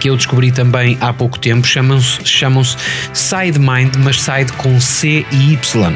que 0.00 0.08
eu 0.08 0.16
descobri 0.16 0.50
também 0.50 0.96
há 1.00 1.12
pouco 1.12 1.38
tempo, 1.38 1.66
chamam-se 1.66 2.24
chamam 2.24 2.64
Side 3.12 3.58
Mind, 3.58 3.94
mas 3.98 4.20
Side 4.20 4.52
com 4.54 4.80
C 4.80 5.24
e 5.30 5.52
Y. 5.52 5.94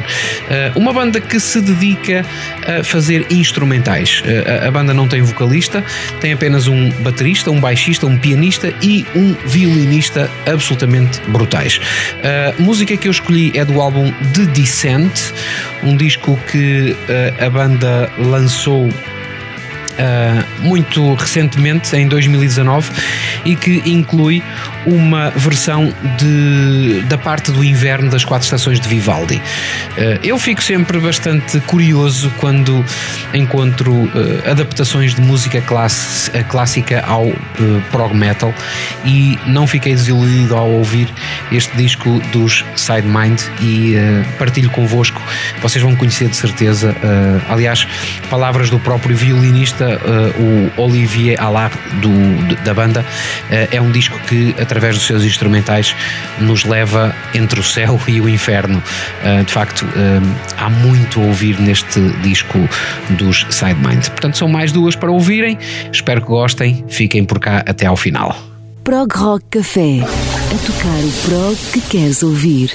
Eh, 0.51 0.73
uma 0.77 0.93
banda 0.93 1.21
que 1.21 1.41
se 1.41 1.61
dedica 1.61 2.25
a 2.67 2.85
fazer 2.85 3.27
instrumentais. 3.31 4.23
Eh, 4.27 4.67
a 4.67 4.71
banda 4.71 4.93
não 4.93 5.09
tem 5.09 5.23
vocalista, 5.23 5.83
tem 6.21 6.33
apenas 6.33 6.69
um 6.69 6.91
baterista, 7.01 7.51
um 7.51 7.59
baixista, 7.59 8.07
um 8.07 8.19
pianista 8.19 8.73
e 8.83 9.07
um 9.17 9.35
violinista 9.47 10.31
absolutamente 10.47 11.21
brutais. 11.29 11.81
A 12.23 12.63
música 12.63 12.97
que 12.97 13.09
eu 13.09 13.13
escolhi 13.13 13.53
é 13.55 13.65
do 13.65 13.81
álbum 13.81 14.13
The 14.35 14.45
Descent, 14.53 15.33
um 15.83 15.97
disco 15.97 16.39
que 16.51 16.95
eh, 17.09 17.33
a 17.41 17.49
banda 17.49 18.11
lançou 18.19 18.89
muito 20.61 21.15
recentemente, 21.15 21.95
em 21.97 22.09
2019, 22.09 22.91
e 23.45 23.57
que 23.57 23.83
inclui 23.87 24.43
uma 24.87 25.31
versão 25.31 25.93
de, 26.19 27.03
da 27.09 27.19
parte 27.19 27.51
do 27.51 27.65
inverno 27.65 28.11
das 28.11 28.25
quatro 28.25 28.45
estações 28.45 28.81
de 28.81 28.89
Vivaldi. 28.89 29.37
Uh, 29.37 30.19
eu 30.23 30.39
fico 30.39 30.63
sempre 30.63 30.99
bastante 30.99 31.61
curioso 31.61 32.33
quando 32.39 32.85
encontro 33.33 33.93
uh, 33.93 34.51
adaptações 34.51 35.15
de 35.15 35.21
música 35.21 35.61
class, 35.61 36.31
clássica 36.49 37.03
ao 37.07 37.33
prog 37.91 38.15
metal 38.15 38.55
e 39.05 39.39
não 39.47 39.67
fiquei 39.67 39.95
desiludido 39.95 40.57
ao 40.57 40.71
ouvir 40.71 41.09
este 41.51 41.77
disco 41.77 42.21
dos 42.33 42.65
Sidemind 42.77 43.41
e 43.61 43.95
partilho 44.39 44.71
convosco. 44.71 45.21
Vocês 45.63 45.83
vão 45.83 45.95
conhecer 45.97 46.29
de 46.29 46.37
certeza, 46.37 46.95
aliás, 47.49 47.87
palavras 48.29 48.71
do 48.71 48.79
próprio 48.79 49.17
violinista 49.17 50.01
o 50.77 50.83
Olivier 50.83 51.41
Allar 51.41 51.71
do, 52.01 52.55
da 52.65 52.75
banda, 52.75 53.05
é 53.71 53.81
um 53.81 53.91
disco 53.91 54.19
que, 54.29 54.55
através 54.61 54.74
dos 54.81 55.07
seus 55.07 55.25
instrumentais, 55.25 55.95
nos 56.41 56.65
leva 56.65 57.15
entre 57.35 57.61
o 57.61 57.63
céu 57.63 58.01
e 58.09 58.21
o 58.21 58.29
inferno. 58.29 58.83
Uh, 59.23 59.45
de 59.45 59.53
facto, 59.53 59.87
há 60.57 60.69
muito 60.69 61.21
a 61.21 61.25
ouvir 61.25 61.61
neste 61.61 62.01
disco 62.23 62.59
dos 63.11 63.47
Sidemind. 63.51 64.09
Portanto, 64.11 64.37
são 64.37 64.49
mais 64.49 64.73
duas 64.73 64.97
para 64.97 65.11
ouvirem. 65.11 65.59
Espero 65.93 66.21
que 66.21 66.29
gostem. 66.29 66.85
Fiquem 66.89 67.25
por 67.25 67.39
cá 67.39 67.63
até 67.67 67.87
ao 67.87 67.97
final. 67.97 68.37
Prog 68.85 69.11
Rock 69.17 69.45
Café 69.51 70.01
a 70.03 70.67
tocar 70.67 70.99
o 70.99 71.13
prog 71.25 71.57
que 71.73 71.81
queres 71.81 72.23
ouvir. 72.23 72.73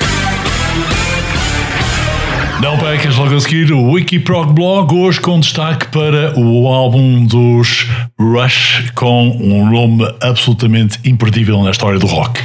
Não 2.61 2.77
percas 2.77 3.15
logo 3.15 3.33
a 3.35 3.39
seguir 3.39 3.71
o 3.71 3.91
Wikiprog 3.91 4.51
Blog, 4.51 4.93
hoje 4.93 5.21
com 5.21 5.39
destaque 5.39 5.87
para 5.87 6.37
o 6.37 6.67
álbum 6.67 7.25
dos 7.25 7.87
Rush, 8.19 8.91
com 8.95 9.29
um 9.29 9.69
nome 9.71 10.05
absolutamente 10.21 10.99
imperdível 11.05 11.63
na 11.63 11.71
história 11.71 11.97
do 11.97 12.05
rock: 12.05 12.41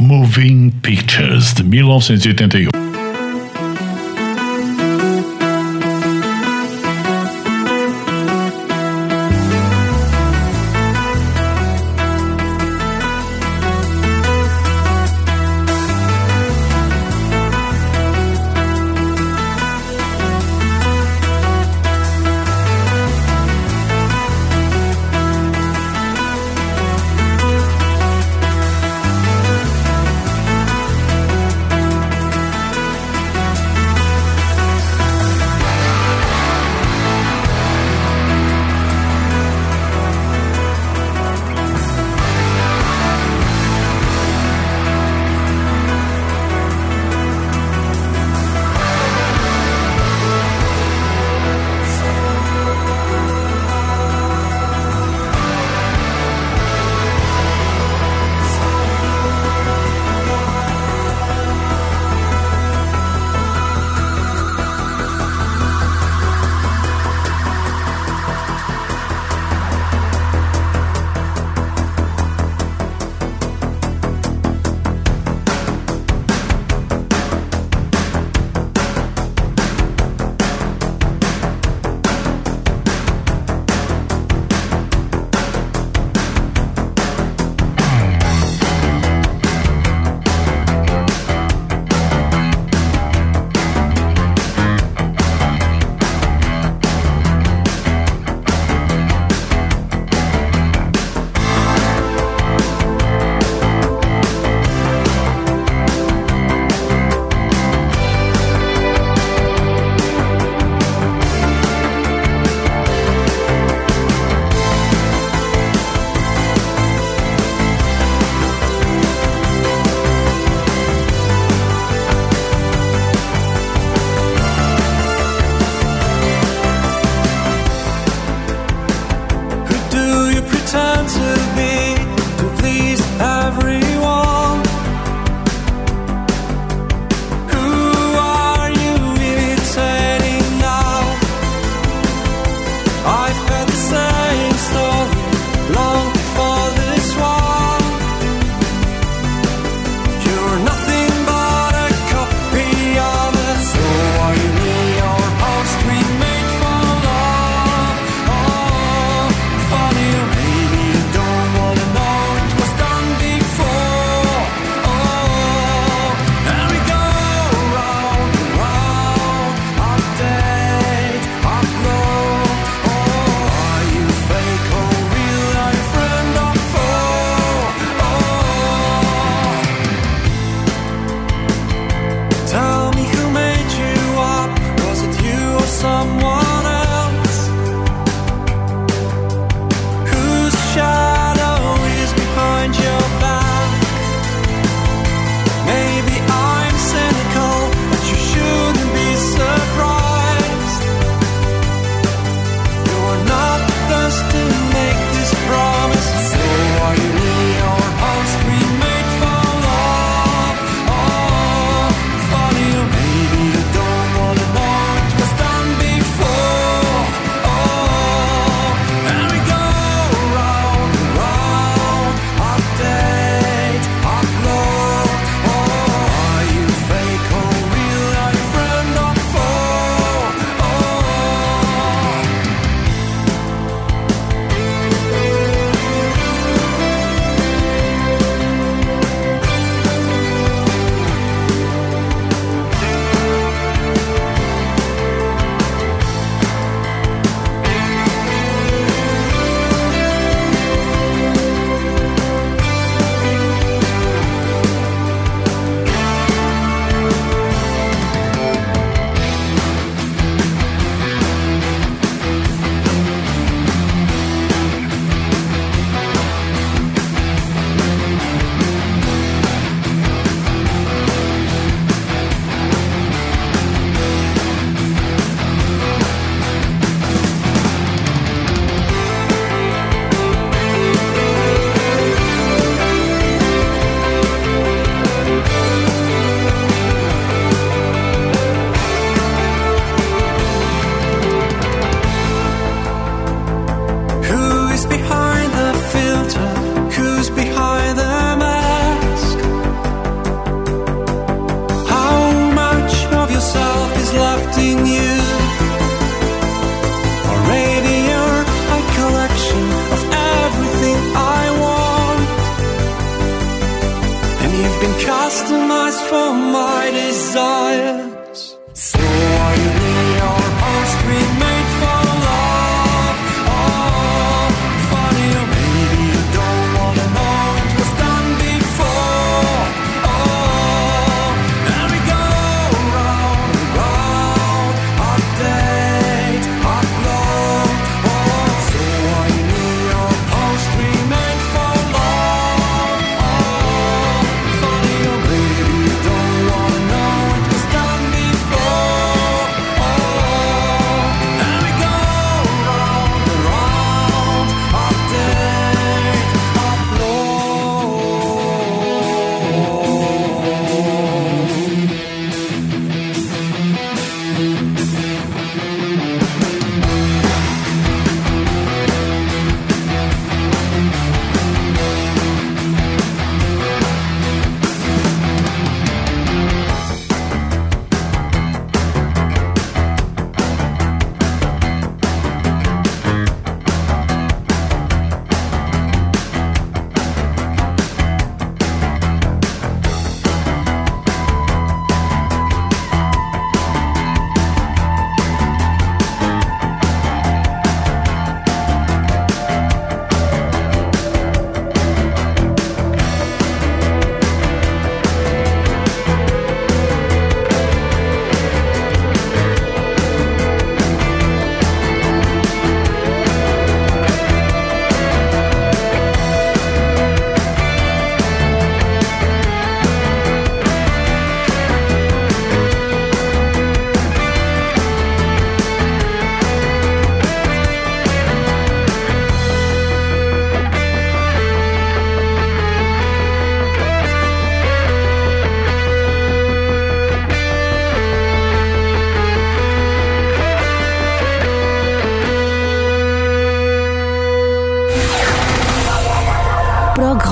Moving 0.00 0.70
Pictures, 0.82 1.52
de 1.52 1.62
1981. 1.62 2.89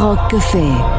Rock 0.08 0.30
Café. 0.30 0.97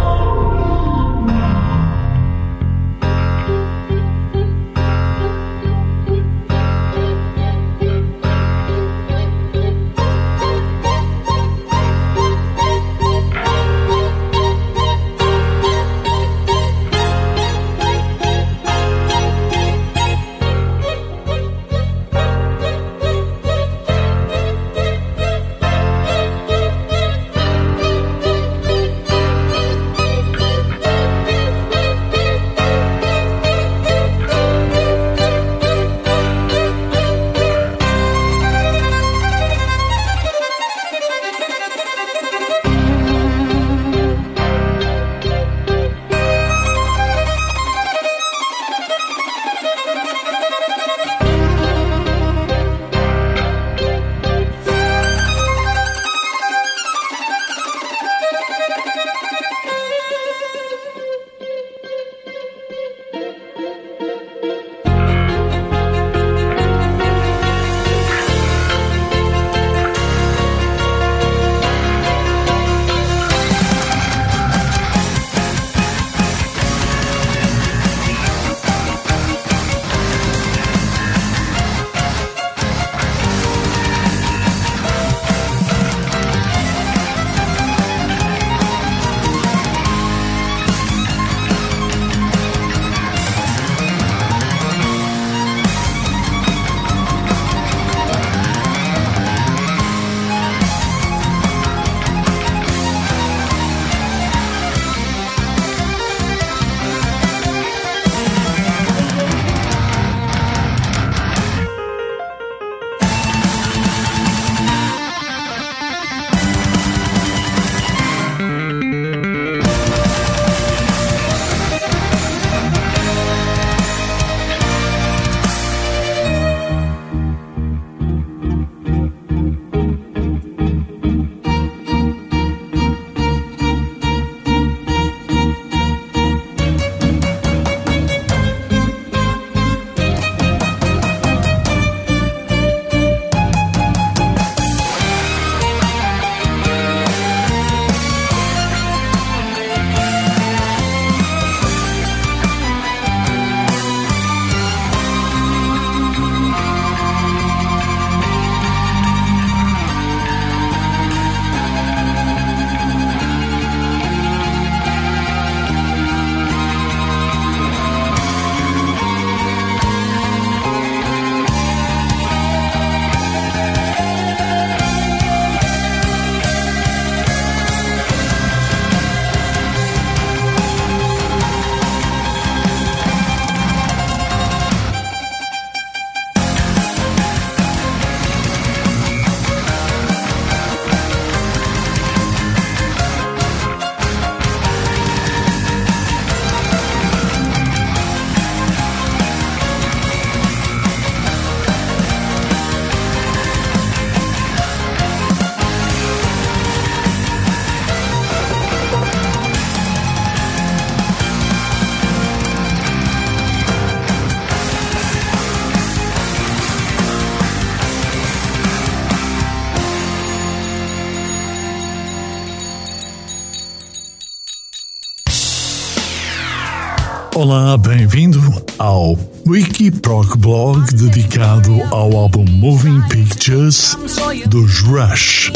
Olá, 227.51 227.75
bem-vindo 227.79 228.39
ao 228.77 229.17
Wikiproc 229.47 230.37
Blog 230.37 230.85
dedicado 230.93 231.81
ao 231.89 232.15
álbum 232.15 232.45
Moving 232.47 233.01
Pictures 233.09 233.97
dos 234.45 234.81
Rush. 234.81 235.51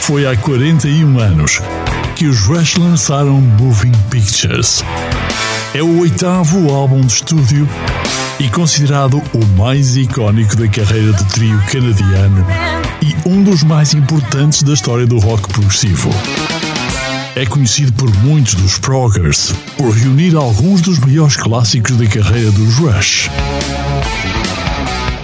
Foi 0.00 0.26
há 0.26 0.36
41 0.36 1.20
anos 1.20 1.60
que 2.16 2.26
os 2.26 2.40
Rush 2.40 2.74
lançaram 2.74 3.40
Moving 3.40 3.92
Pictures. 4.10 4.84
É 5.74 5.80
o 5.80 6.00
oitavo 6.00 6.74
álbum 6.74 7.02
de 7.02 7.12
estúdio 7.12 7.68
e 8.40 8.48
considerado 8.48 9.22
o 9.32 9.46
mais 9.56 9.96
icónico 9.96 10.56
da 10.56 10.66
carreira 10.66 11.12
do 11.12 11.24
trio 11.26 11.62
canadiano 11.70 12.44
e 13.00 13.28
um 13.28 13.44
dos 13.44 13.62
mais 13.62 13.94
importantes 13.94 14.64
da 14.64 14.72
história 14.72 15.06
do 15.06 15.20
rock 15.20 15.48
progressivo 15.52 16.10
é 17.34 17.46
conhecido 17.46 17.92
por 17.94 18.14
muitos 18.18 18.54
dos 18.54 18.78
proggers 18.78 19.54
por 19.76 19.90
reunir 19.90 20.36
alguns 20.36 20.82
dos 20.82 20.98
maiores 20.98 21.36
clássicos 21.36 21.96
da 21.96 22.06
carreira 22.06 22.50
dos 22.52 22.74
Rush. 22.76 23.30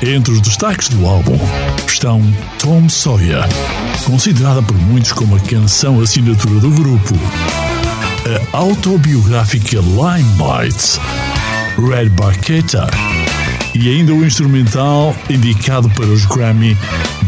Entre 0.00 0.32
os 0.32 0.40
destaques 0.40 0.88
do 0.88 1.06
álbum 1.06 1.38
estão 1.86 2.22
Tom 2.59 2.88
Sawyer, 2.88 3.44
considerada 4.04 4.62
por 4.62 4.76
muitos 4.76 5.12
como 5.12 5.36
a 5.36 5.40
canção 5.40 6.00
assinatura 6.00 6.61
do 6.61 6.70
grupo, 6.70 7.14
a 8.52 8.56
autobiográfica 8.56 9.78
Limelight, 9.78 11.00
Red 11.76 12.09
Barqueta 12.11 12.86
e 13.74 13.88
ainda 13.90 14.14
o 14.14 14.24
instrumental 14.24 15.14
indicado 15.28 15.90
para 15.90 16.06
os 16.06 16.24
Grammy 16.24 16.76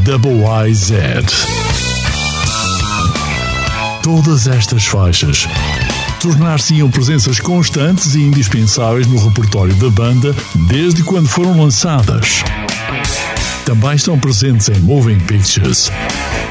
Double 0.04 0.42
IZ. 0.68 1.69
Todas 4.02 4.46
estas 4.46 4.86
faixas 4.86 5.46
tornar-se-iam 6.20 6.90
presenças 6.90 7.38
constantes 7.38 8.14
e 8.14 8.20
indispensáveis 8.20 9.06
no 9.06 9.18
repertório 9.18 9.74
da 9.74 9.90
banda 9.90 10.34
desde 10.68 11.02
quando 11.02 11.28
foram 11.28 11.60
lançadas. 11.60 12.42
também 13.64 13.94
estão 13.94 14.18
presentes 14.18 14.68
em 14.68 14.80
Moving 14.80 15.20
Pictures. 15.20 15.90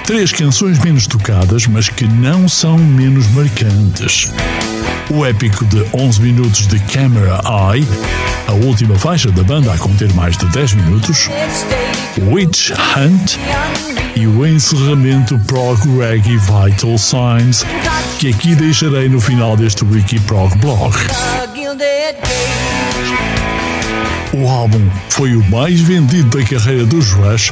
Três 0.05 0.31
canções 0.31 0.79
menos 0.79 1.05
tocadas, 1.07 1.67
mas 1.67 1.89
que 1.89 2.07
não 2.07 2.47
são 2.47 2.77
menos 2.77 3.27
marcantes. 3.27 4.31
O 5.11 5.25
épico 5.25 5.65
de 5.65 5.83
11 5.91 6.21
minutos 6.21 6.67
de 6.67 6.79
Camera 6.81 7.41
Eye, 7.73 7.87
a 8.47 8.53
última 8.53 8.97
faixa 8.97 9.31
da 9.31 9.43
banda 9.43 9.73
a 9.73 9.77
conter 9.77 10.13
mais 10.13 10.37
de 10.37 10.45
10 10.45 10.73
minutos, 10.73 11.27
Witch 12.31 12.71
Hunt 12.95 13.37
e 14.15 14.27
o 14.27 14.45
encerramento 14.45 15.39
prog 15.47 15.79
reggae 15.97 16.37
Vital 16.37 16.97
Signs, 16.97 17.65
que 18.19 18.29
aqui 18.29 18.53
deixarei 18.53 19.09
no 19.09 19.19
final 19.19 19.57
deste 19.57 19.83
Wiki 19.83 20.19
Prog 20.21 20.55
Blog. 20.57 20.95
O 24.31 24.47
álbum 24.47 24.87
foi 25.09 25.35
o 25.35 25.43
mais 25.49 25.79
vendido 25.81 26.37
da 26.37 26.45
carreira 26.45 26.85
dos 26.85 27.11
Rush 27.11 27.51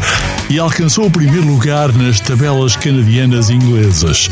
e 0.50 0.60
alcançou 0.60 1.08
o 1.08 1.12
primeiro 1.12 1.46
lugar 1.46 1.92
nas 1.92 2.20
tabelas 2.20 2.76
canadianas 2.76 3.50
e 3.50 3.56
inglesas, 3.56 4.30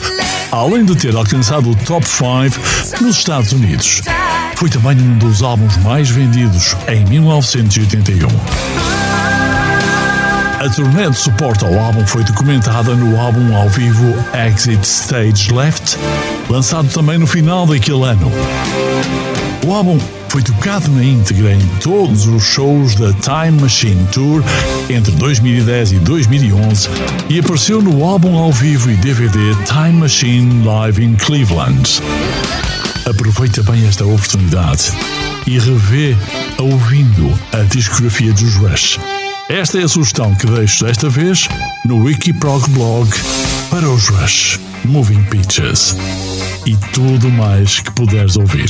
além 0.52 0.86
de 0.86 0.96
ter 0.96 1.16
alcançado 1.16 1.72
o 1.72 1.76
top 1.76 2.08
5 2.08 3.02
nos 3.02 3.18
Estados 3.18 3.52
Unidos. 3.52 4.02
Foi 4.56 4.70
também 4.70 4.98
um 4.98 5.18
dos 5.18 5.42
álbuns 5.42 5.76
mais 5.78 6.10
vendidos 6.10 6.76
em 6.88 7.04
1981. 7.06 8.28
A 10.66 10.70
turnê 10.70 11.10
de 11.10 11.18
suporte 11.18 11.66
ao 11.66 11.78
álbum 11.78 12.06
foi 12.08 12.24
documentada 12.24 12.96
no 12.96 13.20
álbum 13.20 13.56
ao 13.56 13.70
vivo 13.70 14.16
Exit 14.48 14.84
Stage 14.84 15.54
Left, 15.54 15.98
lançado 16.50 16.88
também 16.90 17.18
no 17.18 17.28
final 17.28 17.68
daquele 17.68 18.04
ano. 18.04 18.32
O 19.66 19.74
álbum 19.74 20.00
foi 20.36 20.44
tocado 20.44 20.92
na 20.92 21.02
íntegra 21.02 21.54
em 21.54 21.66
todos 21.80 22.28
os 22.28 22.44
shows 22.44 22.94
da 22.96 23.14
Time 23.14 23.62
Machine 23.62 24.06
Tour 24.12 24.44
entre 24.90 25.14
2010 25.14 25.94
e 25.94 25.96
2011 26.00 26.90
e 27.30 27.40
apareceu 27.40 27.82
no 27.82 28.04
álbum 28.04 28.38
ao 28.38 28.52
vivo 28.52 28.92
e 28.92 28.98
DVD 28.98 29.56
Time 29.66 29.94
Machine 29.94 30.66
Live 30.66 31.02
in 31.02 31.16
Cleveland. 31.16 32.02
Aproveita 33.10 33.64
bem 33.64 33.88
esta 33.88 34.04
oportunidade 34.04 34.92
e 35.48 35.58
revê 35.58 36.18
ouvindo 36.60 37.34
a 37.54 37.60
discografia 37.74 38.34
dos 38.34 38.56
Rush. 38.56 39.00
Esta 39.48 39.80
é 39.80 39.84
a 39.84 39.88
sugestão 39.88 40.36
que 40.36 40.48
deixo 40.48 40.84
desta 40.84 41.08
vez 41.08 41.48
no 41.86 42.04
Wikiprog 42.04 42.70
blog 42.72 43.10
para 43.70 43.90
os 43.90 44.10
Rush, 44.10 44.60
Moving 44.84 45.24
Pictures 45.24 45.96
e 46.66 46.76
tudo 46.92 47.30
mais 47.30 47.80
que 47.80 47.92
puderes 47.94 48.36
ouvir. 48.36 48.70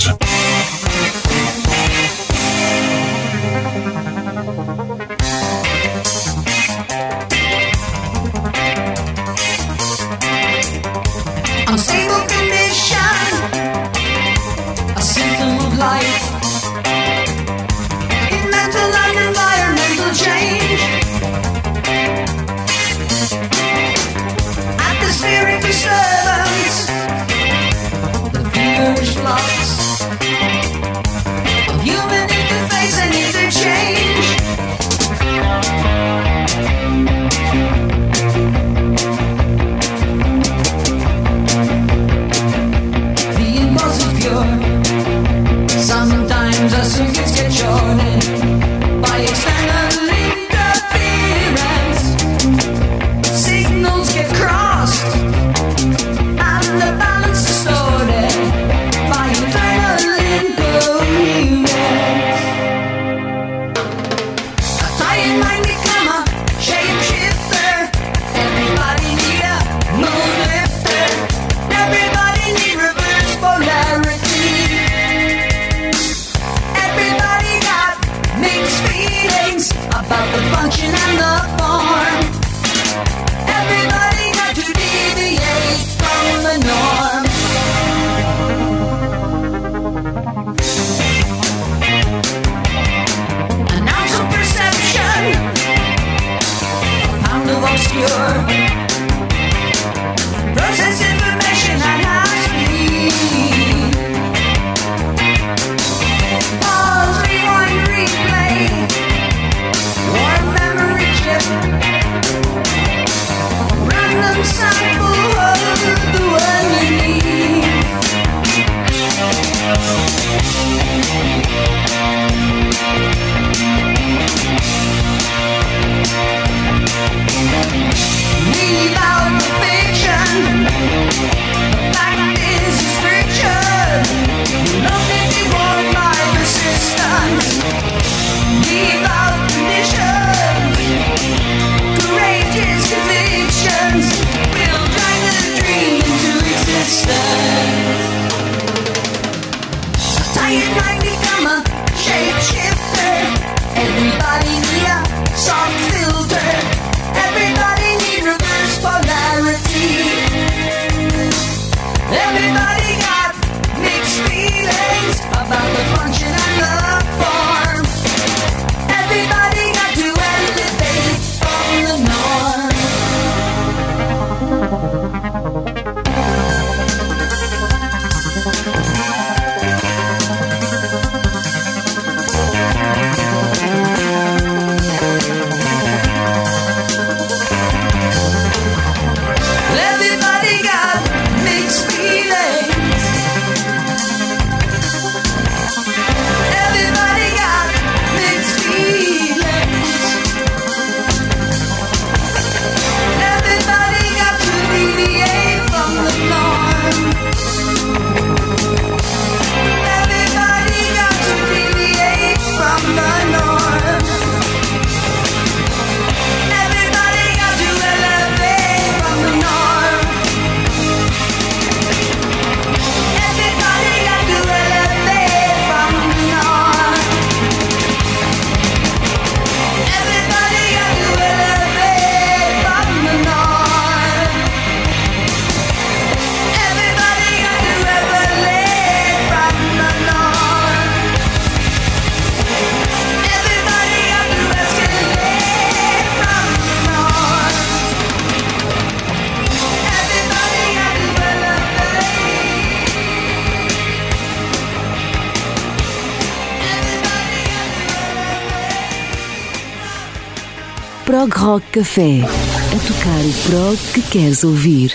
Prog 261.55 261.63
Café. 261.71 262.19
A 262.21 262.79
tocar 262.79 263.19
o 263.19 263.33
prog 263.49 263.77
que 263.93 264.01
queres 264.01 264.43
ouvir. 264.43 264.93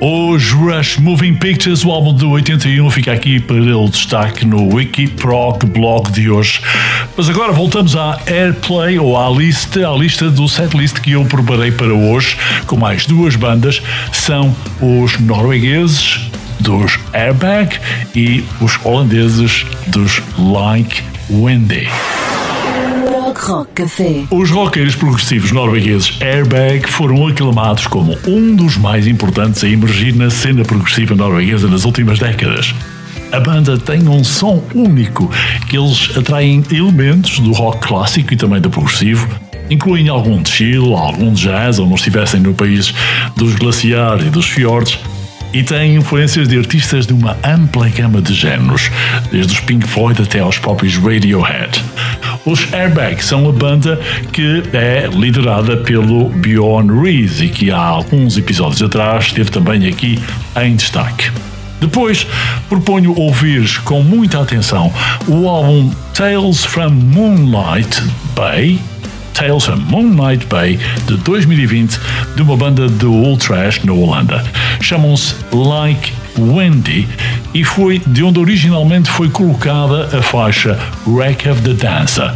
Os 0.00 0.50
Rush 0.50 0.98
Moving 0.98 1.36
Pictures, 1.36 1.84
o 1.84 1.92
álbum 1.92 2.12
de 2.14 2.24
81, 2.24 2.90
fica 2.90 3.12
aqui 3.12 3.38
para 3.38 3.56
o 3.56 3.88
destaque 3.88 4.44
no 4.44 4.74
Wiki 4.74 5.06
Prog 5.06 5.64
blog 5.66 6.10
de 6.10 6.28
hoje. 6.28 6.60
Mas 7.16 7.28
agora 7.28 7.52
voltamos 7.52 7.94
à 7.94 8.18
Airplay 8.26 8.98
ou 8.98 9.16
à 9.16 9.30
lista, 9.30 9.88
à 9.88 9.96
lista 9.96 10.28
do 10.28 10.48
setlist 10.48 11.00
que 11.00 11.12
eu 11.12 11.24
preparei 11.24 11.70
para 11.70 11.94
hoje, 11.94 12.36
com 12.66 12.76
mais 12.76 13.06
duas 13.06 13.36
bandas, 13.36 13.80
são 14.12 14.56
os 14.80 15.20
noruegueses 15.20 16.20
dos 16.58 16.98
Airbag 17.12 17.78
e 18.16 18.44
os 18.60 18.76
holandeses 18.84 19.64
dos 19.86 20.20
Like 20.36 21.02
Wendy. 21.30 21.86
Rock 23.48 23.72
Café. 23.72 24.24
Os 24.30 24.50
roqueiros 24.50 24.94
progressivos 24.94 25.52
noruegueses 25.52 26.18
Airbag 26.20 26.86
foram 26.86 27.26
aclamados 27.26 27.86
como 27.86 28.14
um 28.26 28.54
dos 28.54 28.76
mais 28.76 29.06
importantes 29.06 29.64
a 29.64 29.68
emergir 29.68 30.14
na 30.14 30.28
cena 30.28 30.62
progressiva 30.62 31.14
norueguesa 31.14 31.66
nas 31.66 31.86
últimas 31.86 32.18
décadas. 32.18 32.74
A 33.32 33.40
banda 33.40 33.78
tem 33.78 34.06
um 34.06 34.22
som 34.22 34.62
único, 34.74 35.30
que 35.66 35.78
eles 35.78 36.14
atraem 36.14 36.62
elementos 36.70 37.38
do 37.38 37.52
rock 37.52 37.88
clássico 37.88 38.34
e 38.34 38.36
também 38.36 38.60
do 38.60 38.68
progressivo, 38.68 39.26
incluem 39.70 40.10
algum 40.10 40.44
chill, 40.44 40.94
algum 40.94 41.32
jazz, 41.32 41.78
ou 41.78 41.86
não 41.86 41.94
estivessem 41.94 42.40
no 42.40 42.52
país 42.52 42.92
dos 43.34 43.54
glaciares 43.54 44.26
e 44.26 44.30
dos 44.30 44.44
fiordes, 44.44 44.98
e 45.54 45.62
tem 45.62 45.96
influências 45.96 46.48
de 46.48 46.58
artistas 46.58 47.06
de 47.06 47.14
uma 47.14 47.34
ampla 47.42 47.88
gama 47.88 48.20
de 48.20 48.34
géneros, 48.34 48.90
desde 49.32 49.54
os 49.54 49.60
Pink 49.60 49.86
Floyd 49.86 50.20
até 50.20 50.40
aos 50.40 50.58
próprios 50.58 50.96
Radiohead. 50.96 51.82
Os 52.48 52.72
Airbag 52.72 53.22
são 53.22 53.46
a 53.46 53.52
banda 53.52 54.00
que 54.32 54.62
é 54.72 55.06
liderada 55.12 55.76
pelo 55.76 56.30
Bjorn 56.30 57.02
Rees 57.02 57.42
e 57.42 57.48
que 57.50 57.70
há 57.70 57.76
alguns 57.76 58.38
episódios 58.38 58.82
atrás 58.82 59.26
esteve 59.26 59.50
também 59.50 59.86
aqui 59.86 60.18
em 60.56 60.74
destaque. 60.74 61.30
Depois, 61.78 62.26
proponho 62.66 63.14
ouvires 63.14 63.76
com 63.76 64.02
muita 64.02 64.40
atenção 64.40 64.90
o 65.28 65.46
álbum 65.46 65.92
Tales 66.14 66.64
from 66.64 66.88
Moonlight 66.88 68.02
Bay, 68.34 68.80
Tales 69.34 69.66
from 69.66 69.76
Moonlight 69.76 70.46
Bay 70.46 70.78
de 71.06 71.18
2020 71.18 72.00
de 72.34 72.40
uma 72.40 72.56
banda 72.56 72.88
de 72.88 73.04
old 73.04 73.46
trash 73.46 73.84
na 73.84 73.92
Holanda. 73.92 74.42
Chamam-se 74.80 75.34
Like 75.52 76.14
Wendy 76.38 77.08
e 77.52 77.64
foi 77.64 78.00
de 78.06 78.22
onde 78.22 78.38
originalmente 78.38 79.10
foi 79.10 79.28
colocada 79.28 80.16
a 80.16 80.22
faixa 80.22 80.78
Wreck 81.06 81.48
of 81.48 81.62
the 81.62 81.74
Dancer. 81.74 82.32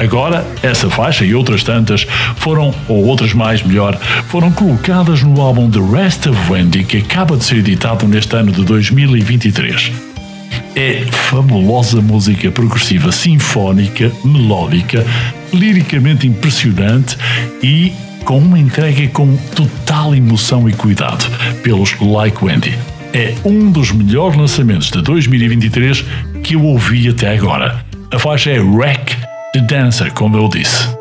Agora, 0.00 0.46
essa 0.62 0.88
faixa 0.88 1.26
e 1.26 1.34
outras 1.34 1.62
tantas 1.62 2.06
foram, 2.36 2.74
ou 2.88 3.04
outras 3.04 3.34
mais 3.34 3.62
melhor, 3.62 3.98
foram 4.28 4.50
colocadas 4.50 5.22
no 5.22 5.38
álbum 5.42 5.70
The 5.70 5.80
Rest 5.80 6.26
of 6.26 6.50
Wendy 6.50 6.84
que 6.84 6.96
acaba 6.96 7.36
de 7.36 7.44
ser 7.44 7.58
editado 7.58 8.08
neste 8.08 8.34
ano 8.34 8.50
de 8.50 8.64
2023. 8.64 9.92
É 10.74 11.04
fabulosa 11.10 12.00
música 12.00 12.50
progressiva, 12.50 13.12
sinfónica, 13.12 14.10
melódica, 14.24 15.04
liricamente 15.52 16.26
impressionante 16.26 17.18
e 17.62 17.92
com 18.24 18.38
uma 18.38 18.58
entrega 18.58 19.06
com 19.08 19.36
total 19.54 20.14
emoção 20.14 20.66
e 20.66 20.72
cuidado 20.72 21.24
pelos 21.62 21.98
Like 22.00 22.42
Wendy. 22.42 22.99
É 23.12 23.34
um 23.44 23.70
dos 23.70 23.90
melhores 23.90 24.36
lançamentos 24.36 24.90
de 24.90 25.02
2023 25.02 26.04
que 26.44 26.54
eu 26.54 26.64
ouvi 26.64 27.08
até 27.08 27.34
agora. 27.36 27.84
A 28.12 28.18
faixa 28.18 28.50
é 28.50 28.60
Wreck 28.60 29.16
the 29.52 29.60
Dancer, 29.60 30.12
como 30.12 30.36
eu 30.36 30.48
disse. 30.48 30.99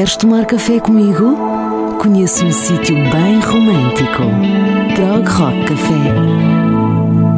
Queres 0.00 0.16
tomar 0.16 0.46
café 0.46 0.80
comigo? 0.80 1.36
Conheço 2.00 2.46
um 2.46 2.50
sítio 2.50 2.94
bem 3.10 3.38
romântico. 3.38 4.22
Prog 4.94 5.28
Rock 5.28 5.66
Café. 5.66 7.29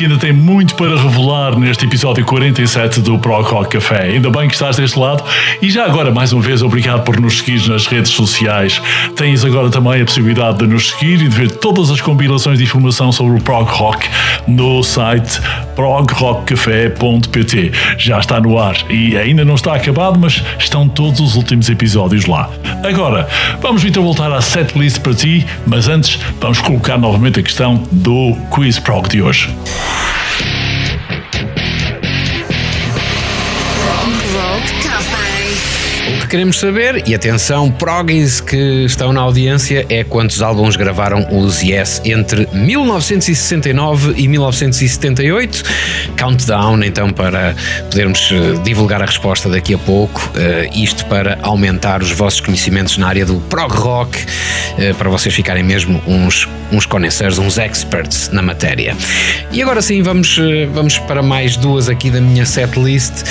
Que 0.00 0.06
ainda 0.06 0.16
tem 0.16 0.32
muito 0.32 0.74
para 0.76 0.96
revelar 0.96 1.58
neste 1.58 1.84
episódio 1.84 2.24
47 2.24 3.02
do 3.02 3.18
Prog 3.18 3.44
Rock 3.46 3.78
Café. 3.78 4.04
Ainda 4.04 4.30
bem 4.30 4.48
que 4.48 4.54
estás 4.54 4.76
deste 4.76 4.98
lado. 4.98 5.22
E 5.60 5.68
já 5.68 5.84
agora, 5.84 6.10
mais 6.10 6.32
uma 6.32 6.40
vez, 6.40 6.62
obrigado 6.62 7.04
por 7.04 7.20
nos 7.20 7.40
seguir 7.40 7.68
nas 7.68 7.86
redes 7.86 8.10
sociais. 8.12 8.80
Tens 9.14 9.44
agora 9.44 9.68
também 9.68 10.00
a 10.00 10.04
possibilidade 10.06 10.56
de 10.60 10.66
nos 10.66 10.92
seguir 10.92 11.20
e 11.20 11.28
de 11.28 11.36
ver 11.36 11.50
todas 11.50 11.90
as 11.90 12.00
compilações 12.00 12.56
de 12.56 12.64
informação 12.64 13.12
sobre 13.12 13.38
o 13.38 13.42
Prog 13.42 13.68
Rock 13.68 14.08
no 14.48 14.82
site 14.82 15.38
progrockcafé.pt. 15.74 17.72
Já 17.98 18.20
está 18.20 18.40
no 18.40 18.58
ar 18.58 18.76
e 18.88 19.18
ainda 19.18 19.44
não 19.44 19.56
está 19.56 19.74
acabado, 19.74 20.18
mas 20.18 20.42
estão 20.58 20.88
todos 20.88 21.20
os 21.20 21.36
últimos 21.36 21.68
episódios 21.68 22.24
lá. 22.24 22.48
Agora, 22.82 23.28
vamos 23.60 23.84
então 23.84 24.02
voltar 24.02 24.32
à 24.32 24.40
setlist 24.40 25.00
para 25.00 25.12
ti, 25.12 25.46
mas 25.66 25.88
antes 25.88 26.18
vamos 26.40 26.58
colocar 26.58 26.96
novamente 26.96 27.40
a 27.40 27.42
questão 27.42 27.82
do 27.92 28.34
Quiz 28.50 28.78
Prog 28.78 29.06
de 29.06 29.20
hoje. 29.20 29.50
Queremos 36.30 36.60
saber, 36.60 37.08
e 37.08 37.14
atenção, 37.14 37.72
proggies 37.72 38.40
que 38.40 38.84
estão 38.84 39.12
na 39.12 39.20
audiência, 39.20 39.84
é 39.88 40.04
quantos 40.04 40.40
álbuns 40.40 40.76
gravaram 40.76 41.26
os 41.32 41.60
Yes 41.60 42.00
entre 42.04 42.46
1969 42.52 44.14
e 44.16 44.28
1978. 44.28 45.64
Countdown, 46.16 46.84
então, 46.84 47.10
para 47.10 47.56
podermos 47.90 48.30
eh, 48.30 48.62
divulgar 48.62 49.02
a 49.02 49.06
resposta 49.06 49.48
daqui 49.48 49.74
a 49.74 49.78
pouco. 49.78 50.30
Eh, 50.36 50.70
isto 50.72 51.04
para 51.06 51.36
aumentar 51.42 52.00
os 52.00 52.12
vossos 52.12 52.40
conhecimentos 52.40 52.96
na 52.96 53.08
área 53.08 53.26
do 53.26 53.40
prog 53.48 53.74
rock, 53.74 54.16
eh, 54.78 54.92
para 54.92 55.10
vocês 55.10 55.34
ficarem 55.34 55.64
mesmo 55.64 56.00
uns, 56.06 56.48
uns 56.70 56.86
conhecers, 56.86 57.38
uns 57.38 57.58
experts 57.58 58.30
na 58.32 58.40
matéria. 58.40 58.96
E 59.50 59.60
agora 59.60 59.82
sim, 59.82 60.00
vamos, 60.00 60.38
vamos 60.72 60.96
para 60.96 61.24
mais 61.24 61.56
duas 61.56 61.88
aqui 61.88 62.08
da 62.08 62.20
minha 62.20 62.46
setlist. 62.46 63.24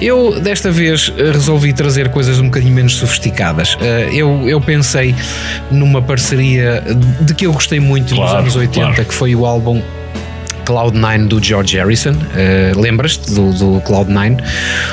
Eu, 0.00 0.40
desta 0.40 0.70
vez, 0.70 1.12
resolvi 1.14 1.74
trazer 1.74 2.08
coisas 2.08 2.37
um 2.40 2.44
bocadinho 2.46 2.74
menos 2.74 2.96
sofisticadas. 2.96 3.74
Uh, 3.74 3.78
eu, 4.12 4.48
eu 4.48 4.60
pensei 4.60 5.14
numa 5.70 6.00
parceria 6.02 6.82
de 7.20 7.34
que 7.34 7.46
eu 7.46 7.52
gostei 7.52 7.80
muito 7.80 8.10
nos 8.14 8.18
Claro, 8.24 8.38
anos 8.38 8.56
80, 8.56 8.86
claro. 8.86 9.04
que 9.04 9.14
foi 9.14 9.34
o 9.34 9.44
álbum 9.46 9.82
Cloud9 10.64 11.28
do 11.28 11.42
George 11.42 11.78
Harrison. 11.78 12.12
Uh, 12.12 12.78
Lembras-te 12.78 13.32
do, 13.32 13.52
do 13.52 13.80
Cloud9? 13.80 14.38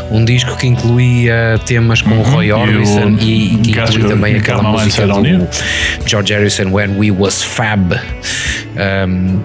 Um 0.10 0.24
disco 0.24 0.56
que 0.56 0.68
incluía 0.68 1.60
temas 1.66 2.02
com 2.02 2.18
o 2.18 2.22
Roy 2.22 2.52
Uhum. 2.52 2.60
E 2.68 2.76
o 2.76 2.78
Orbison 2.78 3.18
e, 3.20 3.54
e 3.56 3.58
que 3.58 3.72
incluía 3.72 4.08
também 4.08 4.36
aquela 4.36 4.64
música 4.64 5.06
do. 5.06 5.48
George 6.06 6.34
Harrison 6.34 6.72
When 6.72 6.98
We 6.98 7.12
Was 7.12 7.44
Fab. 7.44 7.94
Um, 8.76 9.40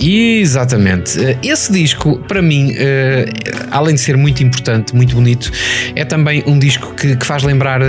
Exatamente. 0.00 1.18
Eh, 1.22 1.38
Esse 1.42 1.72
disco, 1.72 2.18
para 2.28 2.42
mim, 2.42 2.74
eh, 2.76 3.26
além 3.70 3.94
de 3.94 4.00
ser 4.00 4.16
muito 4.16 4.42
importante, 4.42 4.94
muito 4.94 5.14
bonito, 5.14 5.50
é 5.94 6.04
também 6.04 6.42
um 6.46 6.58
disco 6.58 6.94
que, 6.94 7.16
que 7.16 7.26
faz 7.26 7.42
lembrar, 7.42 7.80
eh, 7.82 7.84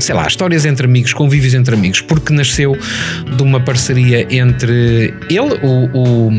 sei 0.00 0.14
lá, 0.14 0.26
histórias 0.26 0.64
entre 0.64 0.86
amigos, 0.86 1.12
convívios 1.12 1.54
entre 1.54 1.74
amigos, 1.74 2.00
porque 2.00 2.32
nasceu 2.32 2.76
de 3.36 3.42
uma 3.42 3.60
parceria 3.60 4.26
entre 4.30 5.14
ele, 5.28 5.58
o, 5.62 5.88
o, 5.92 6.30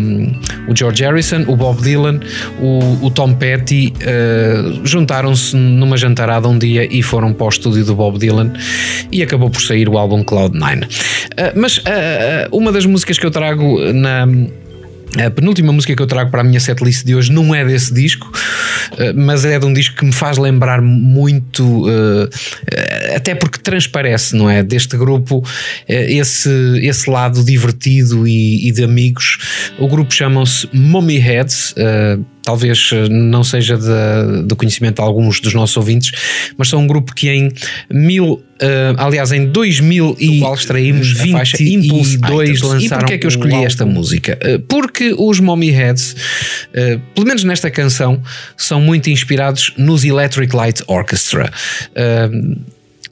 o 0.67 0.75
George 0.75 1.03
Harrison, 1.03 1.43
o 1.47 1.55
Bob 1.55 1.81
Dylan, 1.81 2.19
o, 2.59 3.05
o 3.05 3.11
Tom 3.11 3.33
Petty, 3.33 3.93
eh, 4.01 4.79
juntaram-se 4.83 5.55
numa 5.55 5.97
jantarada 5.97 6.47
um 6.47 6.57
dia 6.57 6.87
e 6.89 7.01
foram 7.03 7.33
para 7.33 7.45
o 7.45 7.49
estúdio 7.49 7.85
do 7.85 7.95
Bob 7.95 8.17
Dylan 8.17 8.53
e 9.11 9.21
acabou 9.21 9.49
por 9.49 9.61
sair 9.61 9.89
o 9.89 9.97
álbum 9.97 10.23
Cloud9. 10.23 10.87
Eh, 11.37 11.53
mas 11.55 11.81
eh, 11.85 12.47
uma 12.51 12.71
das 12.71 12.85
músicas 12.85 13.17
que 13.17 13.25
eu 13.25 13.31
trago 13.31 13.79
na. 13.93 14.27
A 15.17 15.29
penúltima 15.29 15.73
música 15.73 15.93
que 15.93 16.01
eu 16.01 16.07
trago 16.07 16.31
para 16.31 16.41
a 16.41 16.43
minha 16.43 16.59
setlist 16.59 17.05
de 17.05 17.13
hoje 17.13 17.31
não 17.31 17.53
é 17.53 17.65
desse 17.65 17.93
disco, 17.93 18.31
eh, 18.97 19.11
mas 19.11 19.43
é 19.43 19.59
de 19.59 19.65
um 19.65 19.73
disco 19.73 19.97
que 19.97 20.05
me 20.05 20.13
faz 20.13 20.37
lembrar 20.37 20.81
muito, 20.81 21.85
eh, 21.89 23.15
até 23.15 23.35
porque 23.35 23.59
transparece, 23.59 24.35
não 24.35 24.49
é? 24.49 24.63
Deste 24.63 24.95
grupo, 24.95 25.43
eh, 25.87 26.13
esse, 26.13 26.49
esse 26.81 27.09
lado 27.09 27.43
divertido 27.43 28.25
e, 28.25 28.69
e 28.69 28.71
de 28.71 28.85
amigos. 28.85 29.37
O 29.77 29.87
grupo 29.87 30.13
chamam-se 30.13 30.69
Mummy 30.71 31.17
Heads. 31.17 31.75
Talvez 32.43 32.89
eh, 32.93 33.07
não 33.09 33.43
seja 33.43 33.77
de- 33.77 34.43
do 34.45 34.55
conhecimento 34.55 34.95
de 34.95 35.01
alguns 35.01 35.39
dos 35.39 35.53
nossos 35.53 35.77
ouvintes, 35.77 36.11
mas 36.57 36.69
são 36.69 36.81
um 36.81 36.87
grupo 36.87 37.13
que 37.13 37.29
em 37.29 37.51
mil, 37.89 38.41
eh, 38.59 38.93
aliás, 38.97 39.31
em 39.31 39.45
2000 39.47 40.15
e 40.19 40.39
qual 40.39 40.55
extraímos 40.55 41.19
a 41.19 41.27
faixa 41.27 41.61
Impulse 41.61 42.17
2 42.17 42.61
lançaram. 42.61 42.81
E 42.83 42.89
porquê 42.89 43.13
é 43.13 43.17
que 43.17 43.25
eu 43.25 43.29
escolhi 43.29 43.53
o 43.53 43.65
esta 43.65 43.85
música? 43.85 44.39
Uh, 44.43 44.59
Porque 44.59 45.13
os 45.17 45.39
Mommy 45.39 45.69
Heads, 45.69 46.15
uh, 46.69 46.99
pelo 47.13 47.27
menos 47.27 47.43
nesta 47.43 47.69
canção, 47.69 48.21
são 48.57 48.81
muito 48.81 49.09
inspirados 49.09 49.73
nos 49.77 50.03
Electric 50.03 50.55
Light 50.55 50.81
Orchestra. 50.87 51.51
Uh, 51.91 52.59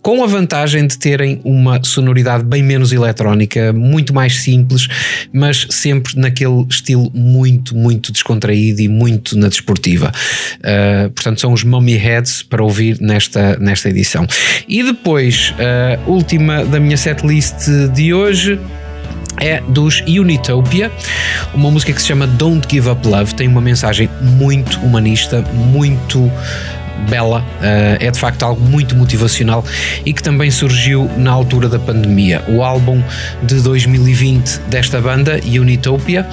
com 0.02 0.24
a 0.24 0.28
vantagem 0.28 0.88
de 0.88 0.98
terem 0.98 1.42
uma 1.44 1.84
sonoridade 1.84 2.44
bem 2.44 2.64
menos 2.64 2.92
eletrónica, 2.92 3.74
muito 3.74 4.14
mais 4.14 4.42
simples, 4.42 4.88
mas 5.34 5.68
sempre 5.70 6.18
naquele 6.18 6.66
estilo 6.70 7.12
muito, 7.14 7.76
muito 7.76 8.12
descontraído 8.12 8.82
e 8.82 8.88
muito 8.88 9.38
na 9.38 9.48
desportiva. 9.48 10.12
Uh, 10.58 11.10
portanto, 11.12 11.42
são 11.42 11.54
os 11.54 11.64
Mummy 11.64 11.96
Heads 11.96 12.44
para 12.44 12.64
ouvir 12.64 12.98
nesta, 13.02 13.58
nesta 13.58 13.90
edição. 13.90 14.26
E 14.68 14.84
depois, 14.84 15.54
a 15.60 16.10
última 16.10 16.64
da 16.66 16.80
minha 16.80 16.98
setlist 16.98 17.68
de 17.94 18.14
hoje 18.14 18.60
é 19.40 19.62
dos 19.62 20.02
Unitopia, 20.02 20.92
uma 21.54 21.72
música 21.72 21.94
que 21.94 22.02
se 22.02 22.08
chama 22.08 22.28
Don't 22.28 22.68
Give 22.70 22.90
Up 22.90 23.08
Love, 23.08 23.36
tem 23.36 23.48
uma 23.48 23.62
mensagem 23.62 24.10
muito 24.22 24.80
humanista, 24.80 25.42
muito 25.54 26.30
bela, 27.10 27.44
eh, 27.62 27.98
é 28.02 28.12
de 28.12 28.20
facto 28.20 28.44
algo 28.44 28.62
muito 28.62 28.96
motivacional 28.96 29.64
e 30.06 30.14
que 30.14 30.22
também 30.22 30.52
surgiu 30.52 31.10
na 31.18 31.32
altura 31.32 31.68
da 31.68 31.80
pandemia. 31.80 32.44
O 32.48 32.64
álbum 32.64 33.02
de 33.44 33.62
2020 33.62 34.60
desta 34.68 35.00
banda, 35.02 35.40
Unitopia, 35.46 36.28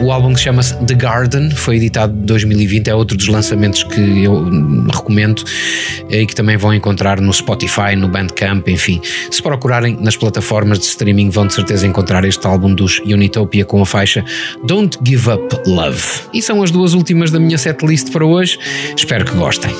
o 0.00 0.10
álbum 0.10 0.34
que 0.34 0.40
chama-se 0.40 0.74
The 0.84 0.94
Garden, 0.94 1.50
foi 1.50 1.76
editado 1.76 2.12
em 2.12 2.26
2020, 2.26 2.88
é 2.88 2.94
outro 2.94 3.16
dos 3.16 3.28
lançamentos 3.28 3.82
que 3.82 4.24
eu 4.24 4.44
recomendo 4.92 5.42
e 6.08 6.26
que 6.26 6.34
também 6.34 6.56
vão 6.56 6.72
encontrar 6.72 7.20
no 7.20 7.32
Spotify, 7.32 7.96
no 7.96 8.08
Bandcamp, 8.08 8.68
enfim. 8.68 9.00
Se 9.30 9.42
procurarem 9.42 9.96
nas 10.00 10.16
plataformas 10.16 10.78
de 10.78 10.86
streaming, 10.86 11.30
vão 11.30 11.46
de 11.46 11.54
certeza 11.54 11.86
encontrar 11.86 12.24
este 12.24 12.46
álbum 12.46 12.74
dos 12.74 13.00
Unitopia 13.00 13.64
com 13.64 13.80
a 13.82 13.86
faixa 13.86 14.24
Don't 14.66 14.98
Give 15.04 15.30
Up 15.30 15.56
Love. 15.66 16.02
E 16.32 16.42
são 16.42 16.62
as 16.62 16.70
duas 16.70 16.94
últimas 16.94 17.30
da 17.30 17.38
minha 17.38 17.58
setlist 17.58 18.10
para 18.10 18.24
hoje. 18.24 18.58
Espero 18.96 19.24
que 19.24 19.34
gostem. 19.36 19.74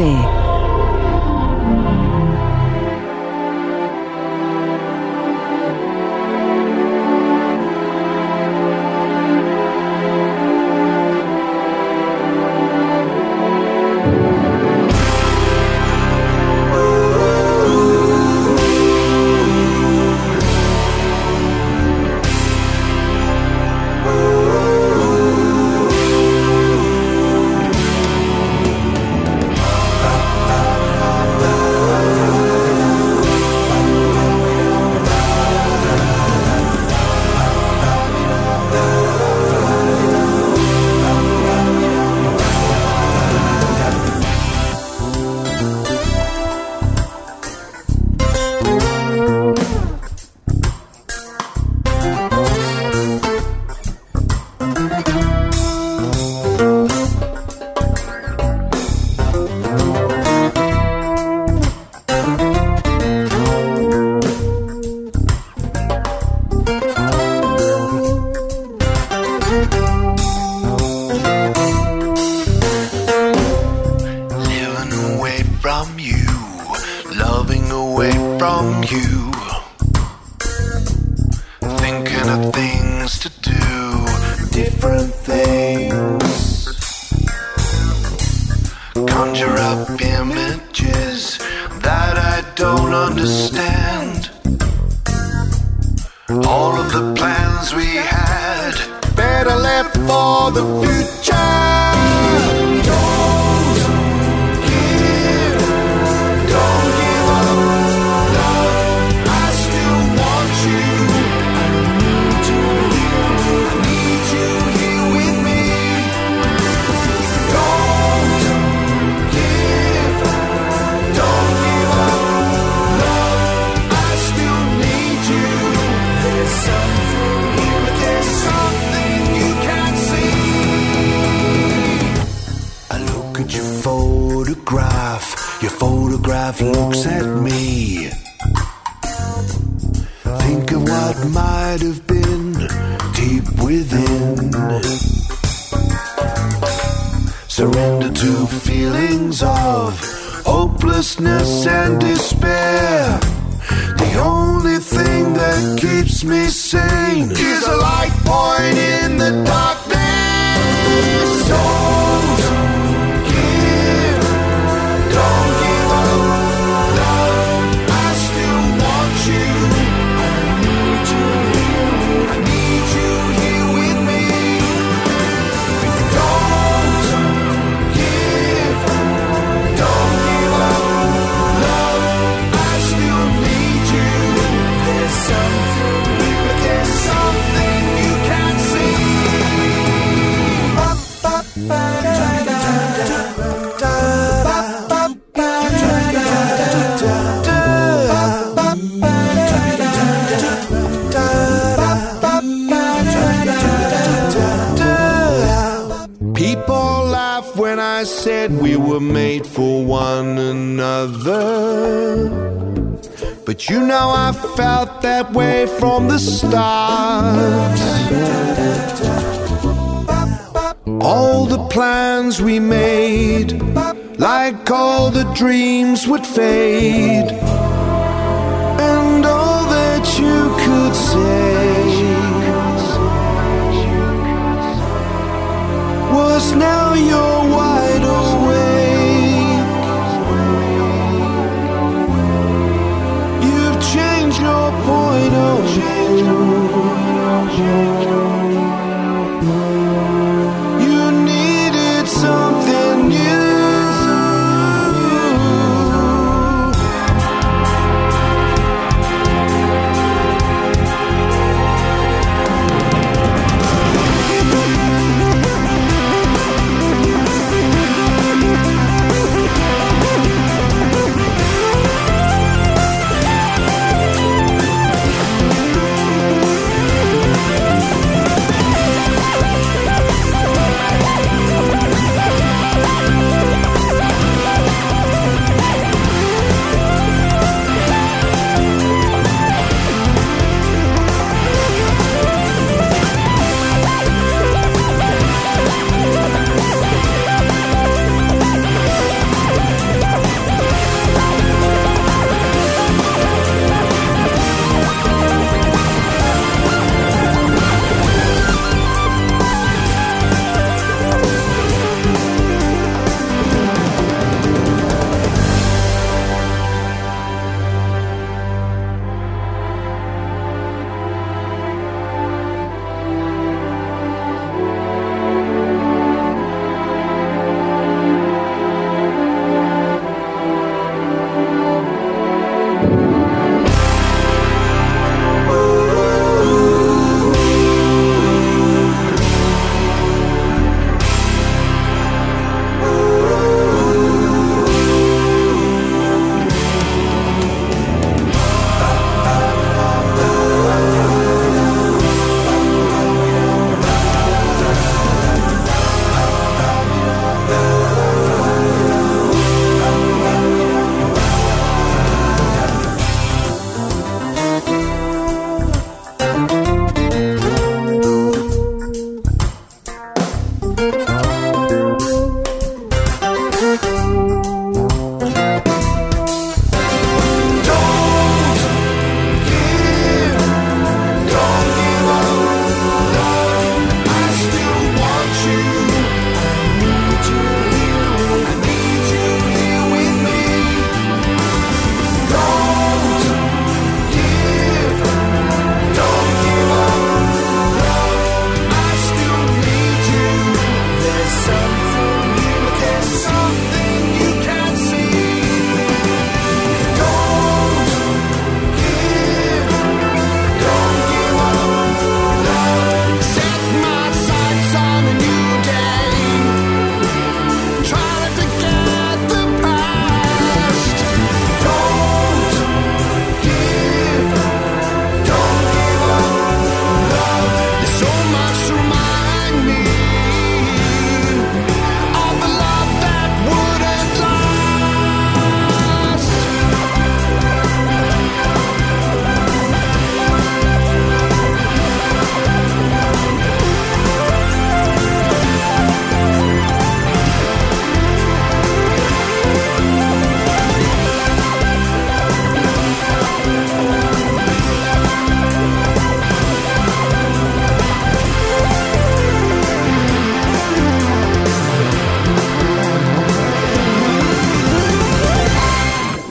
Café. 0.00 0.29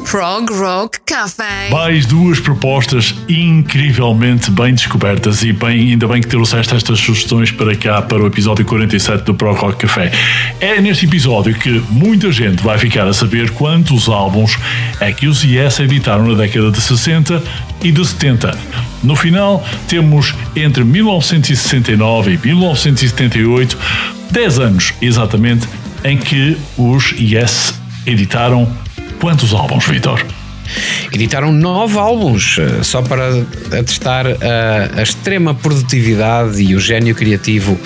Prog 0.09 0.51
Rock 0.51 1.01
Café. 1.05 1.69
Mais 1.69 2.07
duas 2.07 2.39
propostas 2.39 3.13
incrivelmente 3.29 4.49
bem 4.49 4.73
descobertas 4.73 5.43
e 5.43 5.53
bem, 5.53 5.91
ainda 5.91 6.07
bem 6.07 6.19
que 6.19 6.27
trouxeste 6.27 6.75
estas 6.75 6.99
sugestões 6.99 7.51
para 7.51 7.75
cá 7.75 8.01
para 8.01 8.23
o 8.23 8.25
episódio 8.25 8.65
47 8.65 9.23
do 9.23 9.35
Pro 9.35 9.53
Rock 9.53 9.85
Café. 9.85 10.11
É 10.59 10.81
neste 10.81 11.05
episódio 11.05 11.53
que 11.53 11.79
muita 11.91 12.31
gente 12.31 12.63
vai 12.63 12.79
ficar 12.79 13.07
a 13.07 13.13
saber 13.13 13.51
quantos 13.51 14.09
álbuns 14.09 14.57
é 14.99 15.11
que 15.11 15.27
os 15.27 15.43
Yes 15.43 15.79
editaram 15.79 16.25
na 16.25 16.33
década 16.33 16.71
de 16.71 16.81
60 16.81 17.43
e 17.83 17.91
de 17.91 18.03
70. 18.03 18.57
No 19.03 19.15
final, 19.15 19.63
temos 19.87 20.33
entre 20.55 20.83
1969 20.83 22.31
e 22.31 22.47
1978, 22.47 23.77
10 24.31 24.59
anos 24.59 24.91
exatamente, 25.03 25.67
em 26.03 26.17
que 26.17 26.57
os 26.79 27.11
Yes 27.11 27.75
editaram 28.07 28.67
quantos 29.19 29.53
álbuns, 29.53 29.85
Vitor? 29.85 30.38
Editaram 31.11 31.51
nove 31.51 31.97
álbuns, 31.97 32.57
eh, 32.59 32.83
só 32.83 33.01
para 33.01 33.45
atestar 33.77 34.25
a, 34.27 34.99
a, 34.99 35.03
extrema 35.03 35.53
produtividade 35.53 36.61
e 36.61 36.75
o 36.75 36.79
gênio 36.79 37.15
criativo 37.15 37.79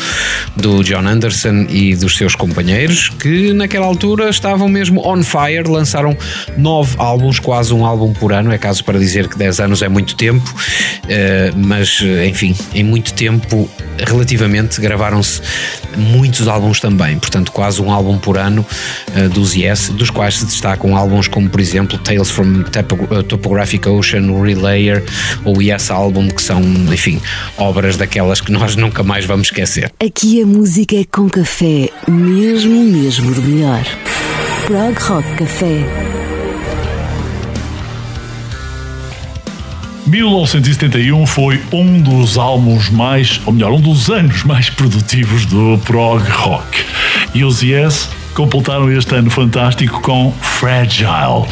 do 0.55 0.83
John 0.83 1.07
Anderson 1.07 1.65
e 1.69 1.95
dos 1.95 2.17
seus 2.17 2.35
companheiros, 2.35 3.09
que 3.09 3.53
naquela 3.53 3.85
altura 3.85 4.29
estavam 4.29 4.67
mesmo 4.67 5.01
on 5.07 5.23
fire, 5.23 5.67
lançaram 5.67 6.17
nove 6.57 6.95
álbuns, 6.97 7.39
quase 7.39 7.73
um 7.73 7.85
álbum 7.85 8.13
por 8.13 8.33
ano. 8.33 8.51
É 8.51 8.57
caso 8.57 8.83
para 8.83 8.99
dizer 8.99 9.27
que 9.27 9.37
10 9.37 9.59
anos 9.59 9.81
é 9.81 9.89
muito 9.89 10.15
tempo, 10.15 10.53
eh, 11.07 11.51
mas 11.55 12.01
enfim, 12.27 12.55
em 12.73 12.83
muito 12.83 13.13
tempo, 13.13 13.69
relativamente, 13.97 14.79
gravaram-se 14.81 15.41
muitos 15.97 16.47
álbuns 16.47 16.79
também, 16.79 17.17
portanto, 17.17 17.51
quase 17.51 17.81
um 17.81 17.91
álbum 17.91 18.17
por 18.17 18.37
ano 18.37 18.65
eh, 19.15 19.27
dos 19.27 19.55
Yes, 19.55 19.89
dos 19.89 20.09
quais 20.09 20.37
se 20.39 20.45
destacam 20.45 20.95
álbuns 20.95 21.27
como, 21.27 21.49
por 21.49 21.59
exemplo, 21.59 21.97
Tales 21.97 22.29
from 22.29 22.63
Topographic 22.81 23.87
Ocean, 23.87 24.41
Relayer 24.41 25.03
ou 25.43 25.61
Yes 25.61 25.91
Album, 25.91 26.29
que 26.29 26.41
são, 26.41 26.61
enfim, 26.61 27.21
obras 27.57 27.97
daquelas 27.97 28.41
que 28.41 28.51
nós 28.51 28.75
nunca 28.77 29.03
mais 29.03 29.25
vamos 29.25 29.47
esquecer. 29.47 29.91
Aqui 30.03 30.41
a 30.41 30.45
música 30.45 30.95
é 30.95 31.03
com 31.03 31.29
café, 31.29 31.89
mesmo, 32.07 32.83
mesmo 32.83 33.33
do 33.33 33.41
melhor. 33.41 33.83
Prog 34.65 34.97
Rock 34.97 35.35
Café. 35.35 36.13
1971 40.07 41.25
foi 41.25 41.61
um 41.71 42.01
dos 42.01 42.37
álbuns 42.37 42.89
mais, 42.89 43.41
ou 43.45 43.53
melhor, 43.53 43.71
um 43.71 43.81
dos 43.81 44.09
anos 44.09 44.43
mais 44.43 44.69
produtivos 44.69 45.45
do 45.45 45.79
prog 45.85 46.21
rock. 46.29 46.85
E 47.33 47.43
os 47.43 47.63
Yes 47.63 48.09
completaram 48.33 48.91
este 48.91 49.15
ano 49.15 49.29
fantástico 49.29 50.01
com 50.01 50.31
Fragile, 50.41 51.45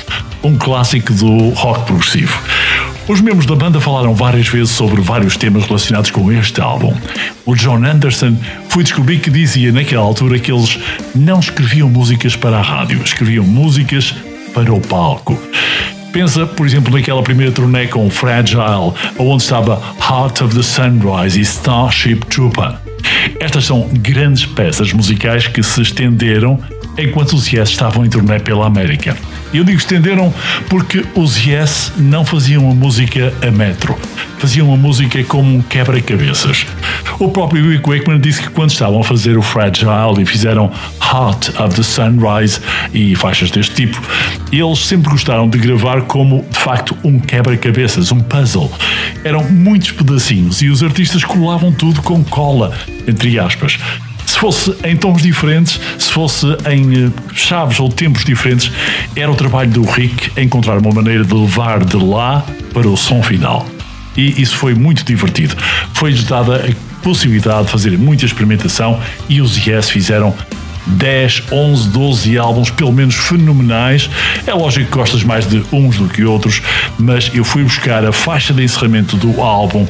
um 0.44 0.58
clássico 0.58 1.14
do 1.14 1.50
rock 1.50 1.86
progressivo. 1.86 2.38
Os 3.08 3.22
membros 3.22 3.46
da 3.46 3.56
banda 3.56 3.80
falaram 3.80 4.16
várias 4.16 4.48
vezes 4.48 4.72
sobre 4.72 5.02
vários 5.02 5.38
temas 5.38 5.66
relacionados 5.66 6.12
com 6.12 6.32
este 6.32 6.62
álbum. 6.62 6.96
O 7.46 7.56
John 7.56 7.84
Anderson 7.86 8.36
foi 8.70 8.84
descobrir 8.84 9.20
que 9.20 9.30
dizia 9.30 9.72
naquela 9.72 10.04
altura 10.04 10.40
que 10.40 10.52
eles 10.52 10.80
não 11.14 11.40
escreviam 11.40 11.90
músicas 11.90 12.36
para 12.36 12.58
a 12.58 12.62
rádio, 12.62 13.02
escreviam 13.04 13.44
músicas 13.44 14.16
para 14.54 14.74
o 14.74 14.80
palco. 14.80 15.38
Pensa, 16.12 16.46
por 16.46 16.66
exemplo, 16.66 16.94
naquela 16.94 17.24
primeira 17.24 17.52
turnê 17.52 17.88
com 17.88 18.10
Fragile, 18.10 18.94
onde 19.18 19.44
estava 19.44 19.82
Heart 20.00 20.42
of 20.42 20.56
the 20.56 20.62
Sunrise 20.62 21.40
e 21.40 21.42
Starship 21.42 22.18
Trooper. 22.30 22.76
Estas 23.40 23.66
são 23.66 23.90
grandes 23.94 24.46
peças 24.46 24.92
musicais 24.92 25.48
que 25.48 25.64
se 25.64 25.82
estenderam 25.82 26.60
enquanto 26.98 27.34
os 27.34 27.52
Yes 27.52 27.70
estavam 27.70 28.06
em 28.06 28.10
turnê 28.10 28.40
pela 28.40 28.68
América. 28.68 29.18
Eu 29.54 29.66
digo 29.66 29.78
estenderam 29.78 30.34
porque 30.70 31.06
os 31.14 31.46
Yes 31.46 31.92
não 31.98 32.24
faziam 32.24 32.70
a 32.72 32.74
música 32.74 33.34
a 33.46 33.52
metro, 33.52 33.98
faziam 34.38 34.74
a 34.74 34.78
música 34.78 35.22
como 35.26 35.58
um 35.58 35.62
quebra-cabeças. 35.62 36.66
O 37.20 37.30
próprio 37.30 37.70
Rick 37.70 37.90
Wakeman 37.90 38.20
disse 38.20 38.42
que 38.42 38.50
quando 38.50 38.72
estavam 38.72 39.02
a 39.02 39.04
fazer 39.04 39.38
o 39.38 39.42
Fragile 39.42 40.22
e 40.22 40.26
fizeram 40.26 40.72
Heart 41.02 41.50
of 41.60 41.76
the 41.76 41.84
Sunrise 41.84 42.62
e 42.94 43.14
faixas 43.16 43.52
deste 43.52 43.76
tipo, 43.76 44.02
eles 44.54 44.80
sempre 44.80 45.12
gostaram 45.12 45.50
de 45.50 45.58
gravar 45.58 46.04
como 46.04 46.46
de 46.50 46.58
facto 46.58 46.98
um 47.04 47.20
quebra-cabeças, 47.20 48.12
um 48.12 48.22
puzzle. 48.22 48.72
Eram 49.24 49.44
muitos 49.44 49.92
pedacinhos 49.92 50.62
e 50.62 50.70
os 50.70 50.82
artistas 50.82 51.26
colavam 51.26 51.74
tudo 51.74 52.02
com 52.02 52.24
cola, 52.24 52.74
entre 53.06 53.38
aspas 53.38 53.78
se 54.32 54.40
fosse 54.40 54.74
em 54.86 54.96
tons 54.96 55.22
diferentes, 55.22 55.78
se 56.00 56.10
fosse 56.10 56.48
em 56.70 57.14
chaves 57.34 57.82
ou 57.82 57.90
tempos 57.90 58.24
diferentes, 58.24 58.72
era 59.14 59.30
o 59.30 59.36
trabalho 59.36 59.70
do 59.70 59.84
Rick 59.84 60.32
encontrar 60.42 60.78
uma 60.78 60.90
maneira 60.90 61.26
de 61.26 61.34
levar 61.34 61.84
de 61.84 61.98
lá 61.98 62.46
para 62.74 62.88
o 62.88 62.96
som 62.96 63.22
final. 63.22 63.68
E 64.16 64.42
isso 64.42 64.56
foi 64.56 64.74
muito 64.74 65.04
divertido. 65.04 65.56
Foi-lhes 65.94 66.24
dada 66.24 66.56
a 66.56 67.04
possibilidade 67.04 67.66
de 67.66 67.72
fazer 67.72 67.98
muita 67.98 68.26
experimentação 68.26 69.02
e 69.28 69.42
os 69.42 69.58
Yes 69.68 69.90
fizeram 69.90 70.34
10, 70.88 71.44
11, 71.52 71.90
12 71.90 72.38
álbuns, 72.38 72.70
pelo 72.70 72.94
menos 72.94 73.16
fenomenais. 73.16 74.10
É 74.48 74.54
lógico 74.54 74.86
que 74.86 74.98
gostas 74.98 75.24
mais 75.24 75.46
de 75.46 75.62
uns 75.74 75.98
do 75.98 76.08
que 76.08 76.24
outros, 76.24 76.62
mas 76.98 77.30
eu 77.34 77.44
fui 77.44 77.64
buscar 77.64 78.06
a 78.06 78.14
faixa 78.14 78.54
de 78.54 78.64
encerramento 78.64 79.18
do 79.18 79.42
álbum 79.42 79.86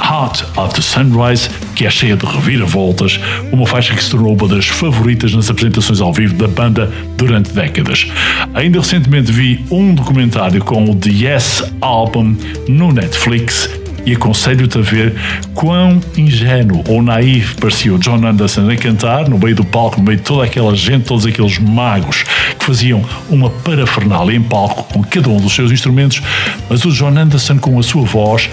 Heart 0.00 0.44
of 0.56 0.74
the 0.74 0.80
Sunrise, 0.80 1.48
que 1.74 1.86
é 1.86 1.90
cheia 1.90 2.16
de 2.16 2.26
reviravoltas, 2.26 3.20
uma 3.52 3.66
faixa 3.66 3.94
que 3.94 4.02
se 4.02 4.10
tornou 4.10 4.34
uma 4.34 4.48
das 4.48 4.66
favoritas 4.66 5.34
nas 5.34 5.50
apresentações 5.50 6.00
ao 6.00 6.12
vivo 6.12 6.34
da 6.34 6.48
banda 6.48 6.90
durante 7.16 7.52
décadas. 7.52 8.06
Ainda 8.54 8.80
recentemente 8.80 9.32
vi 9.32 9.64
um 9.70 9.94
documentário 9.94 10.62
com 10.64 10.84
o 10.84 10.94
The 10.94 11.10
Yes 11.10 11.64
Album 11.80 12.36
no 12.68 12.92
Netflix 12.92 13.68
e 14.08 14.14
aconselho-te 14.14 14.78
a 14.78 14.80
ver 14.80 15.14
quão 15.54 16.00
ingênuo 16.16 16.82
ou 16.88 17.02
naivo 17.02 17.56
parecia 17.56 17.92
o 17.92 17.98
John 17.98 18.26
Anderson 18.26 18.70
a 18.70 18.76
cantar 18.76 19.28
no 19.28 19.38
meio 19.38 19.56
do 19.56 19.64
palco, 19.64 19.98
no 19.98 20.04
meio 20.04 20.16
de 20.16 20.24
toda 20.24 20.44
aquela 20.44 20.74
gente, 20.74 21.04
todos 21.04 21.26
aqueles 21.26 21.58
magos 21.58 22.24
que 22.58 22.64
faziam 22.64 23.04
uma 23.28 23.50
parafernália 23.50 24.34
em 24.34 24.42
palco 24.42 24.84
com 24.84 25.02
cada 25.02 25.28
um 25.28 25.38
dos 25.38 25.54
seus 25.54 25.70
instrumentos, 25.70 26.22
mas 26.70 26.84
o 26.86 26.90
John 26.90 27.18
Anderson 27.18 27.58
com 27.58 27.78
a 27.78 27.82
sua 27.82 28.02
voz 28.02 28.48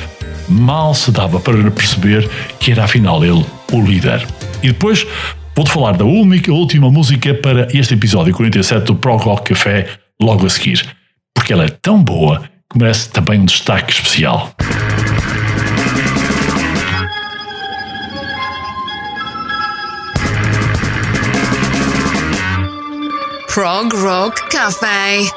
mal 0.47 0.93
se 0.93 1.11
dava 1.11 1.39
para 1.39 1.71
perceber 1.71 2.29
que 2.59 2.71
era 2.71 2.83
afinal 2.83 3.23
ele 3.23 3.45
o 3.71 3.81
líder. 3.81 4.25
E 4.61 4.67
depois 4.67 5.05
vou-te 5.55 5.71
falar 5.71 5.93
da 5.93 6.05
única 6.05 6.51
última 6.51 6.89
música 6.89 7.33
para 7.33 7.67
este 7.73 7.93
episódio 7.93 8.33
47 8.33 8.85
do 8.85 8.95
Pro 8.95 9.17
Rock 9.17 9.53
Café 9.53 9.87
logo 10.21 10.45
a 10.45 10.49
seguir, 10.49 10.85
porque 11.33 11.53
ela 11.53 11.65
é 11.65 11.69
tão 11.69 12.01
boa 12.01 12.43
que 12.71 12.79
merece 12.79 13.09
também 13.09 13.41
um 13.41 13.45
destaque 13.45 13.91
especial. 13.91 14.51
Prog 23.55 23.95
Rock 23.95 24.49
Café. 24.49 25.31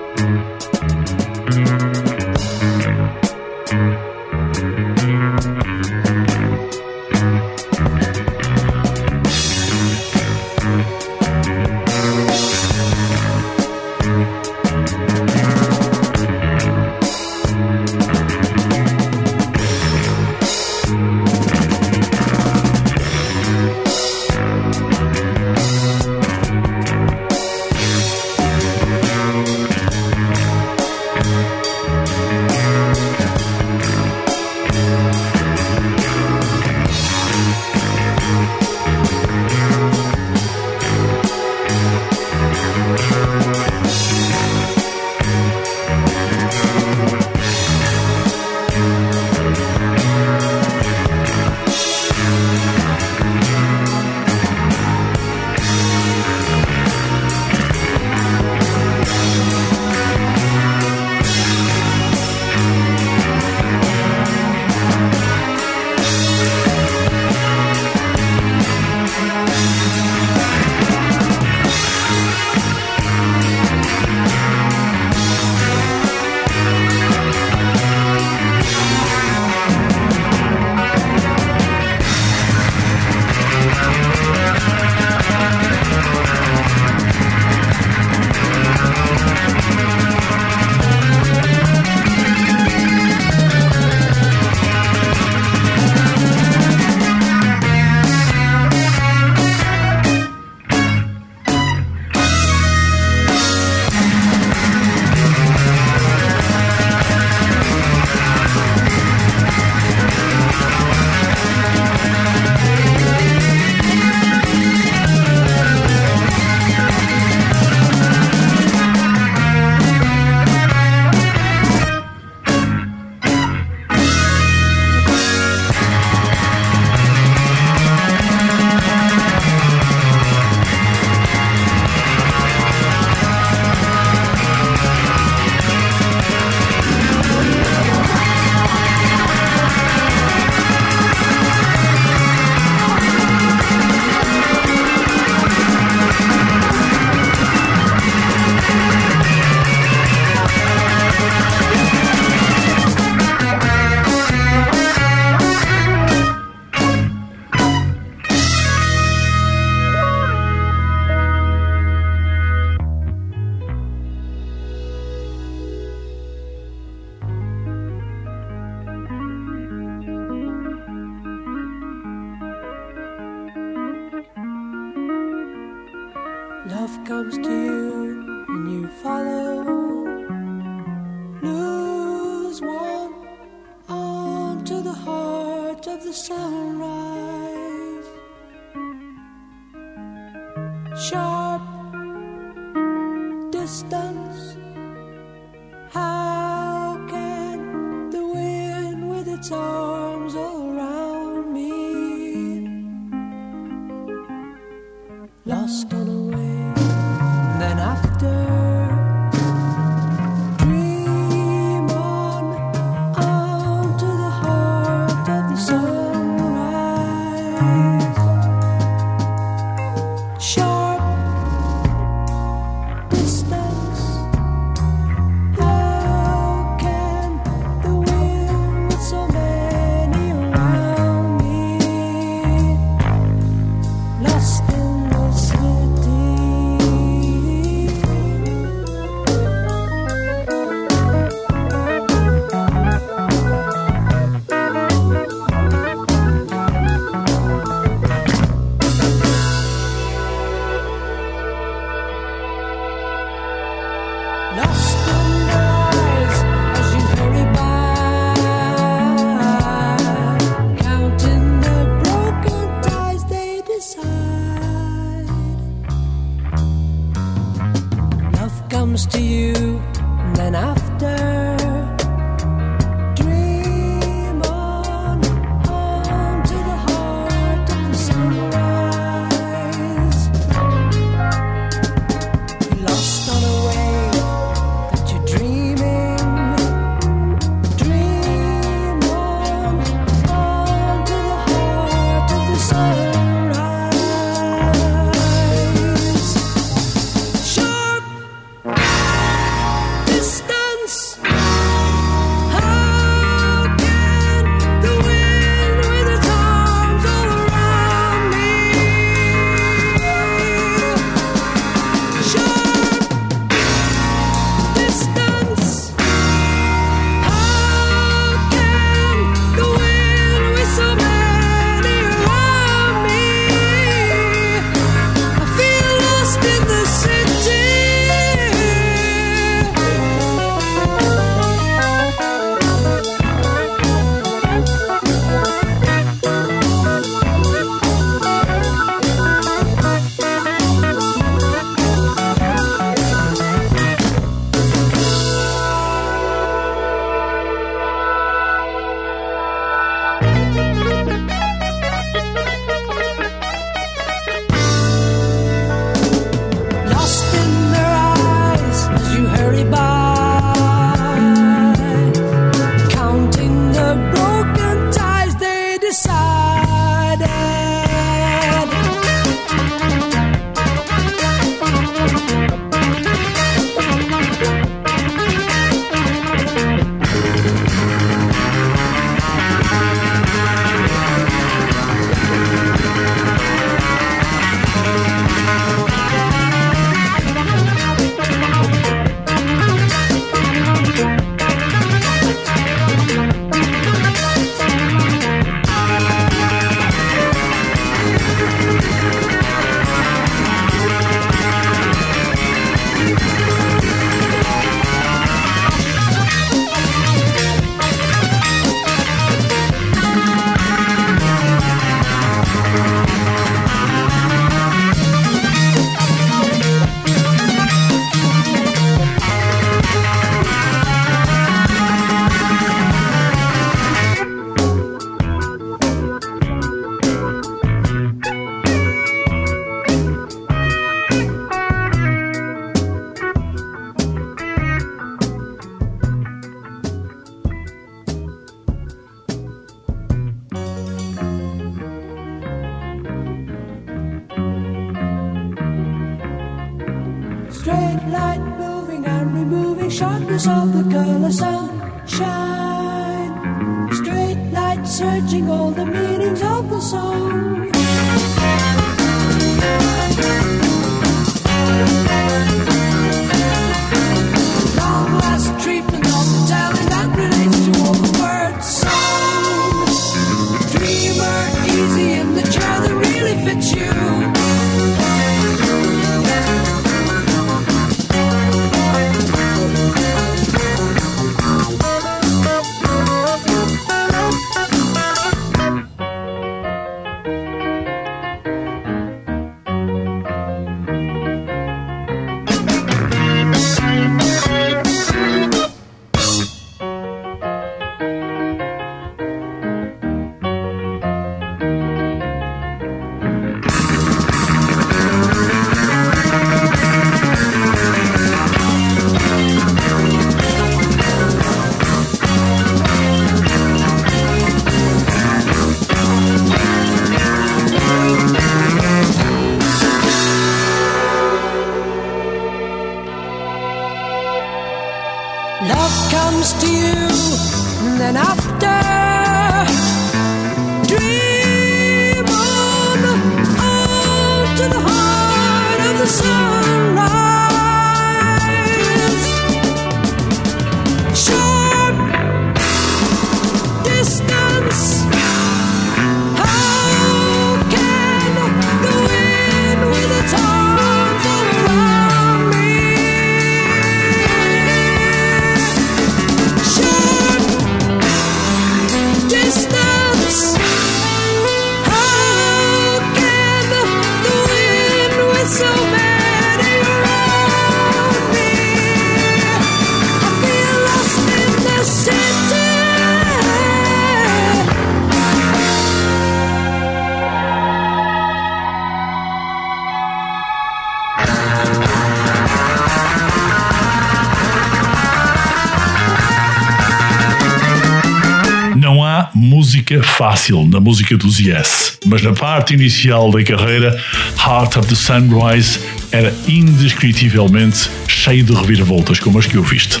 Não 588.90 589.04
há 589.04 589.30
música 589.32 590.02
fácil 590.02 590.66
na 590.66 590.80
música 590.80 591.16
dos 591.16 591.38
Yes, 591.38 591.96
mas 592.06 592.22
na 592.22 592.32
parte 592.32 592.74
inicial 592.74 593.30
da 593.30 593.40
carreira, 593.44 593.96
Heart 594.36 594.78
of 594.78 594.88
the 594.88 594.96
Sunrise 594.96 595.78
era 596.10 596.34
indescritivelmente 596.48 597.88
cheio 598.08 598.42
de 598.42 598.52
reviravoltas 598.52 599.20
como 599.20 599.38
as 599.38 599.46
que 599.46 599.56
ouviste. 599.56 600.00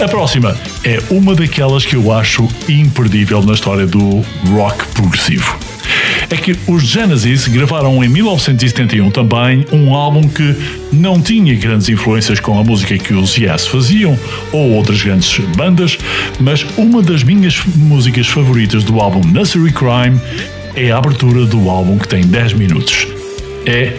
A 0.00 0.06
próxima 0.06 0.56
é 0.84 1.02
uma 1.10 1.34
daquelas 1.34 1.84
que 1.84 1.96
eu 1.96 2.12
acho 2.12 2.48
imperdível 2.68 3.42
na 3.42 3.54
história 3.54 3.88
do 3.88 4.24
rock 4.52 4.86
progressivo. 4.94 5.58
É 6.30 6.36
que 6.36 6.54
os 6.66 6.82
Genesis 6.82 7.48
gravaram 7.48 8.04
em 8.04 8.08
1971 8.08 9.10
também 9.10 9.64
um 9.72 9.94
álbum 9.94 10.28
que 10.28 10.54
não 10.92 11.20
tinha 11.20 11.54
grandes 11.54 11.88
influências 11.88 12.38
com 12.38 12.58
a 12.58 12.64
música 12.64 12.98
que 12.98 13.14
os 13.14 13.36
Yes 13.36 13.66
faziam 13.66 14.18
ou 14.52 14.72
outras 14.72 15.02
grandes 15.02 15.38
bandas, 15.56 15.96
mas 16.38 16.66
uma 16.76 17.00
das 17.02 17.22
minhas 17.22 17.62
músicas 17.76 18.26
favoritas 18.26 18.84
do 18.84 19.00
álbum 19.00 19.26
Nursery 19.26 19.72
Crime 19.72 20.20
é 20.76 20.90
a 20.90 20.98
abertura 20.98 21.46
do 21.46 21.70
álbum 21.70 21.96
que 21.98 22.06
tem 22.06 22.22
10 22.22 22.52
minutos. 22.52 23.06
É 23.64 23.96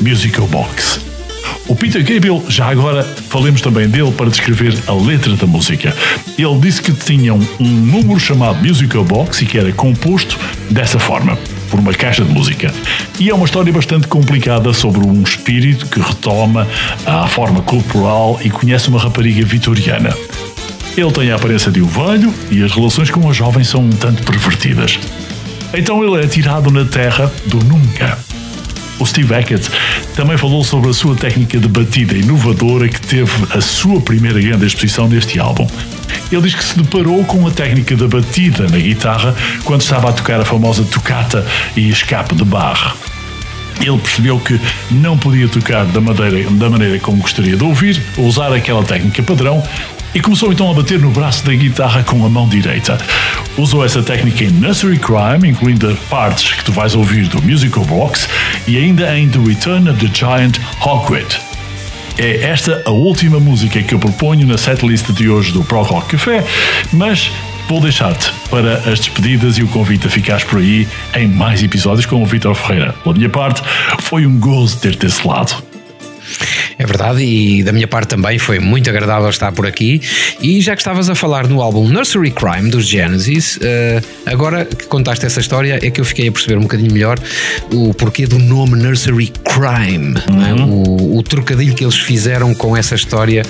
Musical 0.00 0.46
Box. 0.46 1.00
O 1.68 1.74
Peter 1.74 2.00
Gabriel, 2.04 2.44
já 2.48 2.68
agora 2.68 3.02
falemos 3.28 3.60
também 3.60 3.88
dele 3.88 4.12
para 4.12 4.30
descrever 4.30 4.72
a 4.86 4.92
letra 4.92 5.34
da 5.34 5.46
música. 5.46 5.94
Ele 6.38 6.58
disse 6.60 6.80
que 6.80 6.92
tinham 6.92 7.40
um 7.58 7.68
número 7.68 8.20
chamado 8.20 8.64
Musical 8.64 9.04
Box 9.04 9.42
e 9.42 9.46
que 9.46 9.58
era 9.58 9.72
composto 9.72 10.38
dessa 10.70 10.98
forma, 11.00 11.36
por 11.76 11.80
uma 11.80 11.92
caixa 11.92 12.24
de 12.24 12.32
música. 12.32 12.72
E 13.20 13.28
é 13.28 13.34
uma 13.34 13.44
história 13.44 13.70
bastante 13.70 14.08
complicada 14.08 14.72
sobre 14.72 15.00
um 15.06 15.22
espírito 15.22 15.86
que 15.86 16.00
retoma 16.00 16.66
a 17.04 17.26
forma 17.28 17.60
corporal 17.60 18.40
e 18.42 18.48
conhece 18.48 18.88
uma 18.88 18.98
rapariga 18.98 19.44
vitoriana. 19.44 20.16
Ele 20.96 21.12
tem 21.12 21.30
a 21.30 21.36
aparência 21.36 21.70
de 21.70 21.82
um 21.82 21.86
velho 21.86 22.32
e 22.50 22.62
as 22.62 22.72
relações 22.72 23.10
com 23.10 23.28
a 23.28 23.32
jovem 23.32 23.62
são 23.62 23.82
um 23.82 23.90
tanto 23.90 24.22
pervertidas. 24.22 24.98
Então 25.74 26.02
ele 26.02 26.24
é 26.24 26.26
tirado 26.26 26.70
na 26.70 26.86
terra 26.86 27.30
do 27.46 27.58
nunca. 27.58 28.18
O 28.98 29.04
Steve 29.04 29.34
Hackett 29.34 29.68
também 30.14 30.38
falou 30.38 30.64
sobre 30.64 30.88
a 30.88 30.94
sua 30.94 31.14
técnica 31.14 31.58
de 31.58 31.68
batida 31.68 32.16
inovadora 32.16 32.88
que 32.88 33.00
teve 33.00 33.32
a 33.54 33.60
sua 33.60 34.00
primeira 34.00 34.40
grande 34.40 34.64
exposição 34.64 35.06
neste 35.06 35.38
álbum. 35.38 35.66
Ele 36.30 36.42
diz 36.42 36.54
que 36.54 36.64
se 36.64 36.78
deparou 36.78 37.24
com 37.24 37.46
a 37.46 37.50
técnica 37.50 37.96
da 37.96 38.08
batida 38.08 38.66
na 38.68 38.78
guitarra 38.78 39.34
quando 39.64 39.82
estava 39.82 40.10
a 40.10 40.12
tocar 40.12 40.40
a 40.40 40.44
famosa 40.44 40.84
tocata 40.84 41.46
e 41.76 41.88
escape 41.88 42.34
de 42.34 42.44
barra. 42.44 42.94
Ele 43.80 43.98
percebeu 43.98 44.38
que 44.40 44.58
não 44.90 45.18
podia 45.18 45.48
tocar 45.48 45.84
da 45.84 46.00
maneira, 46.00 46.50
da 46.50 46.70
maneira 46.70 46.98
como 46.98 47.18
gostaria 47.18 47.56
de 47.56 47.62
ouvir, 47.62 48.02
usar 48.16 48.52
aquela 48.52 48.82
técnica 48.82 49.22
padrão 49.22 49.62
e 50.14 50.20
começou 50.20 50.50
então 50.50 50.70
a 50.70 50.74
bater 50.74 50.98
no 50.98 51.10
braço 51.10 51.44
da 51.44 51.52
guitarra 51.52 52.02
com 52.02 52.24
a 52.24 52.28
mão 52.28 52.48
direita. 52.48 52.96
Usou 53.58 53.84
essa 53.84 54.02
técnica 54.02 54.44
em 54.44 54.50
Nursery 54.50 54.98
Crime, 54.98 55.48
incluindo 55.50 55.94
partes 56.08 56.52
que 56.52 56.64
tu 56.64 56.72
vais 56.72 56.94
ouvir 56.94 57.28
do 57.28 57.42
Musical 57.42 57.84
Box 57.84 58.26
e 58.66 58.78
ainda 58.78 59.16
em 59.16 59.28
The 59.28 59.38
Return 59.38 59.90
of 59.90 59.98
the 59.98 60.10
Giant 60.12 60.58
Hogwarts. 60.80 61.55
É 62.18 62.44
esta 62.44 62.82
a 62.86 62.90
última 62.90 63.38
música 63.38 63.82
que 63.82 63.94
eu 63.94 63.98
proponho 63.98 64.46
na 64.46 64.56
setlist 64.56 65.10
de 65.12 65.28
hoje 65.28 65.52
do 65.52 65.62
Pro 65.62 65.82
Rock 65.82 66.16
Café, 66.16 66.42
mas 66.92 67.30
vou 67.68 67.78
deixar-te 67.78 68.32
para 68.48 68.78
as 68.90 69.00
despedidas 69.00 69.58
e 69.58 69.62
o 69.62 69.68
convite 69.68 70.06
a 70.06 70.10
ficares 70.10 70.42
por 70.44 70.58
aí 70.58 70.88
em 71.14 71.28
mais 71.28 71.62
episódios 71.62 72.06
com 72.06 72.22
o 72.22 72.26
Vitor 72.26 72.54
Ferreira. 72.54 72.94
Pela 73.02 73.14
minha 73.14 73.28
parte, 73.28 73.62
foi 74.00 74.26
um 74.26 74.40
gozo 74.40 74.78
ter-te 74.78 75.00
desse 75.00 75.26
lado. 75.26 75.62
É 76.78 76.84
verdade, 76.84 77.22
e 77.22 77.62
da 77.62 77.72
minha 77.72 77.86
parte 77.88 78.08
também 78.08 78.38
foi 78.38 78.58
muito 78.58 78.88
agradável 78.90 79.28
estar 79.30 79.50
por 79.52 79.66
aqui. 79.66 80.00
E 80.42 80.60
já 80.60 80.74
que 80.76 80.80
estavas 80.82 81.08
a 81.08 81.14
falar 81.14 81.46
no 81.48 81.62
álbum 81.62 81.88
Nursery 81.88 82.30
Crime 82.30 82.70
dos 82.70 82.86
Genesis, 82.86 83.58
eh, 83.62 84.02
agora 84.26 84.64
que 84.64 84.84
contaste 84.86 85.24
essa 85.24 85.40
história, 85.40 85.78
é 85.82 85.90
que 85.90 86.00
eu 86.00 86.04
fiquei 86.04 86.28
a 86.28 86.32
perceber 86.32 86.56
um 86.58 86.62
bocadinho 86.62 86.92
melhor 86.92 87.18
o 87.72 87.94
porquê 87.94 88.26
do 88.26 88.38
nome 88.38 88.76
Nursery 88.76 89.32
Crime, 89.44 90.14
é? 90.48 90.54
o, 90.62 91.16
o 91.16 91.22
trocadilho 91.22 91.74
que 91.74 91.82
eles 91.84 91.96
fizeram 91.96 92.54
com 92.54 92.76
essa 92.76 92.94
história, 92.94 93.42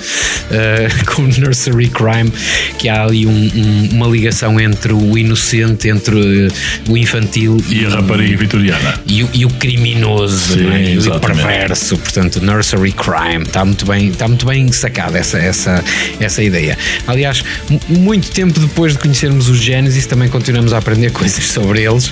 eh, 0.51 0.87
com 1.13 1.23
Nursery 1.23 1.89
Crime, 1.89 2.31
que 2.79 2.87
há 2.87 3.03
ali 3.03 3.25
um- 3.25 3.31
um- 3.31 3.89
uma 3.93 4.07
ligação 4.07 4.57
entre 4.59 4.93
o 4.93 5.17
inocente, 5.17 5.89
entre 5.89 6.47
eh, 6.47 6.51
o 6.89 6.95
infantil 6.97 7.57
E 7.69 7.85
a 7.85 7.89
rapariga 7.89 8.37
vitoriana. 8.37 8.99
e 9.05 9.23
o, 9.23 9.29
e 9.33 9.45
o 9.45 9.49
criminoso 9.49 10.53
Sim, 10.53 10.69
é? 10.71 10.93
e 10.93 10.97
o 10.99 11.19
perverso, 11.19 11.97
portanto, 11.97 12.39
nursery 12.41 12.66
crime. 12.75 13.43
Está 13.43 13.63
muito 13.63 13.85
bem, 13.85 14.09
está 14.09 14.27
muito 14.27 14.45
bem 14.45 14.71
sacada 14.71 15.17
essa, 15.17 15.37
essa, 15.37 15.83
essa 16.19 16.43
ideia. 16.43 16.77
Aliás, 17.05 17.43
mu- 17.69 17.79
muito 17.99 18.31
tempo 18.31 18.59
depois 18.59 18.93
de 18.93 18.99
conhecermos 18.99 19.47
os 19.49 19.57
Genesis, 19.59 20.05
também 20.05 20.27
continuamos 20.29 20.73
a 20.73 20.77
aprender 20.79 21.11
coisas 21.13 21.43
sobre 21.45 21.83
eles. 21.83 22.11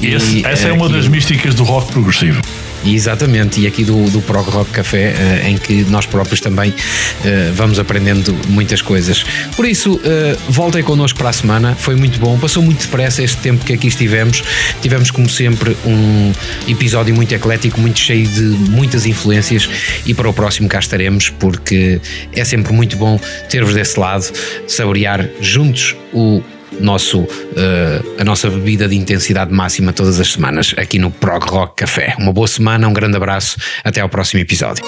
E, 0.00 0.14
Esse- 0.14 0.46
essa 0.46 0.68
é 0.68 0.70
eh, 0.70 0.72
uma 0.72 0.86
e- 0.86 0.92
das 0.92 1.08
místicas 1.08 1.54
do 1.54 1.64
rock 1.64 1.92
progressivo. 1.92 2.40
Exatamente, 2.86 3.60
e 3.60 3.66
aqui 3.66 3.84
do, 3.84 4.08
do 4.10 4.22
Prog 4.22 4.48
Rock 4.48 4.70
Café, 4.70 5.12
eh, 5.18 5.50
em 5.50 5.58
que 5.58 5.84
nós 5.90 6.06
próprios 6.06 6.40
também 6.40 6.72
eh, 7.24 7.50
vamos 7.52 7.80
aprendendo 7.80 8.32
muitas 8.48 8.80
coisas. 8.80 9.24
Por 9.56 9.66
isso, 9.66 10.00
eh, 10.04 10.36
voltem 10.48 10.84
connosco 10.84 11.18
para 11.18 11.30
a 11.30 11.32
semana, 11.32 11.74
foi 11.74 11.96
muito 11.96 12.20
bom, 12.20 12.38
passou 12.38 12.62
muito 12.62 12.80
depressa 12.82 13.24
este 13.24 13.38
tempo 13.38 13.64
que 13.64 13.72
aqui 13.72 13.88
estivemos. 13.88 14.44
Tivemos, 14.80 15.10
como 15.10 15.28
sempre, 15.28 15.76
um 15.84 16.32
episódio 16.68 17.12
muito 17.12 17.34
eclético, 17.34 17.80
muito 17.80 17.98
cheio 17.98 18.26
de 18.28 18.42
muitas 18.42 19.04
influências, 19.04 19.68
e 20.06 20.14
para 20.14 20.28
o 20.28 20.32
próximo 20.32 20.68
cá 20.68 20.78
estaremos, 20.78 21.28
porque 21.28 22.00
é 22.32 22.44
sempre 22.44 22.72
muito 22.72 22.96
bom 22.96 23.18
ter-vos 23.50 23.74
desse 23.74 23.98
lado, 23.98 24.30
saborear 24.68 25.28
juntos 25.40 25.96
o 26.12 26.40
nosso, 26.80 27.26
eh, 27.56 28.02
a 28.18 28.24
nossa 28.24 28.48
bebida 28.50 28.88
de 28.88 28.96
intensidade 28.96 29.52
máxima 29.52 29.92
todas 29.92 30.20
as 30.20 30.32
semanas 30.32 30.74
aqui 30.76 30.98
no 30.98 31.10
Prog 31.10 31.44
Rock 31.44 31.76
Café. 31.76 32.14
Uma 32.18 32.32
boa 32.32 32.48
semana, 32.48 32.86
um 32.88 32.92
grande 32.92 33.16
abraço, 33.16 33.56
até 33.84 34.00
ao 34.00 34.08
próximo 34.08 34.40
episódio. 34.40 34.84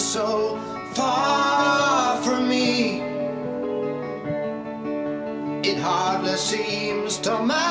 So 0.00 0.56
far 0.94 2.20
from 2.22 2.48
me. 2.48 3.00
It 5.62 5.78
hardly 5.78 6.36
seems 6.36 7.18
to 7.18 7.42
matter 7.44 7.69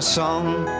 song. 0.00 0.79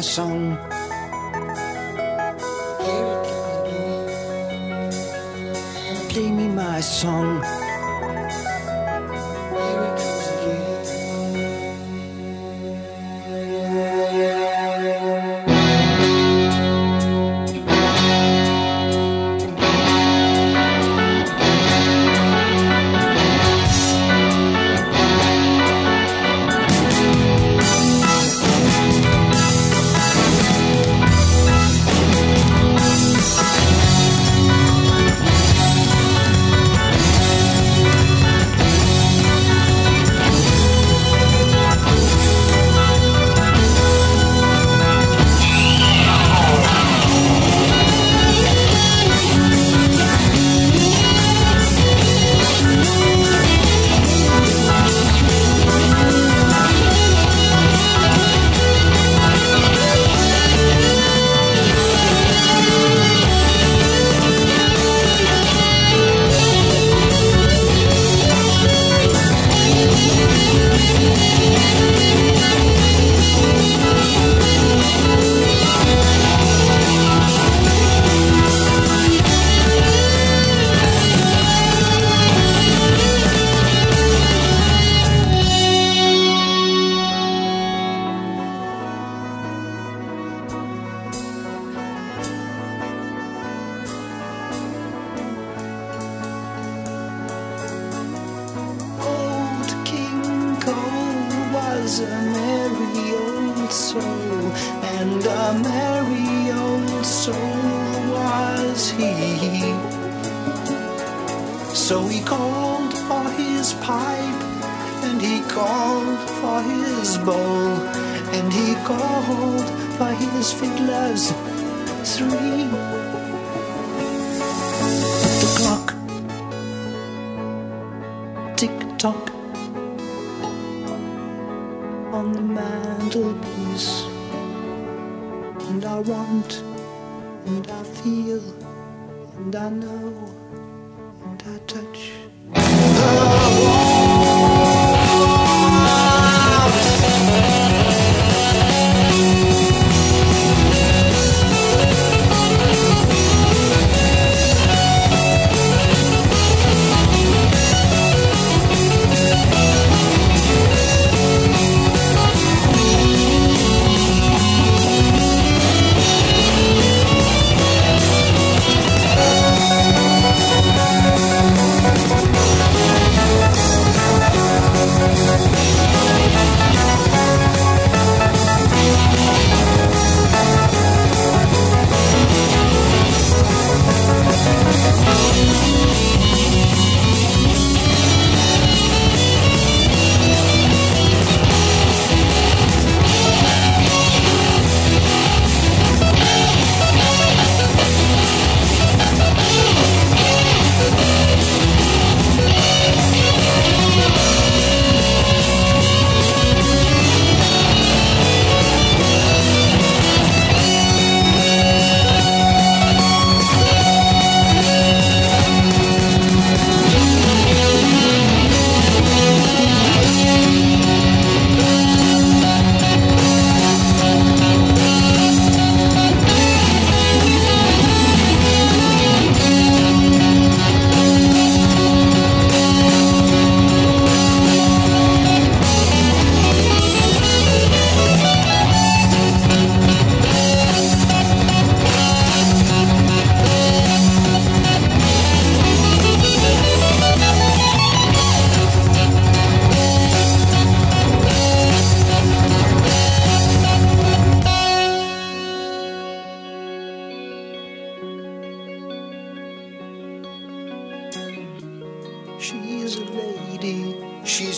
My 0.00 0.02
song. 0.02 0.39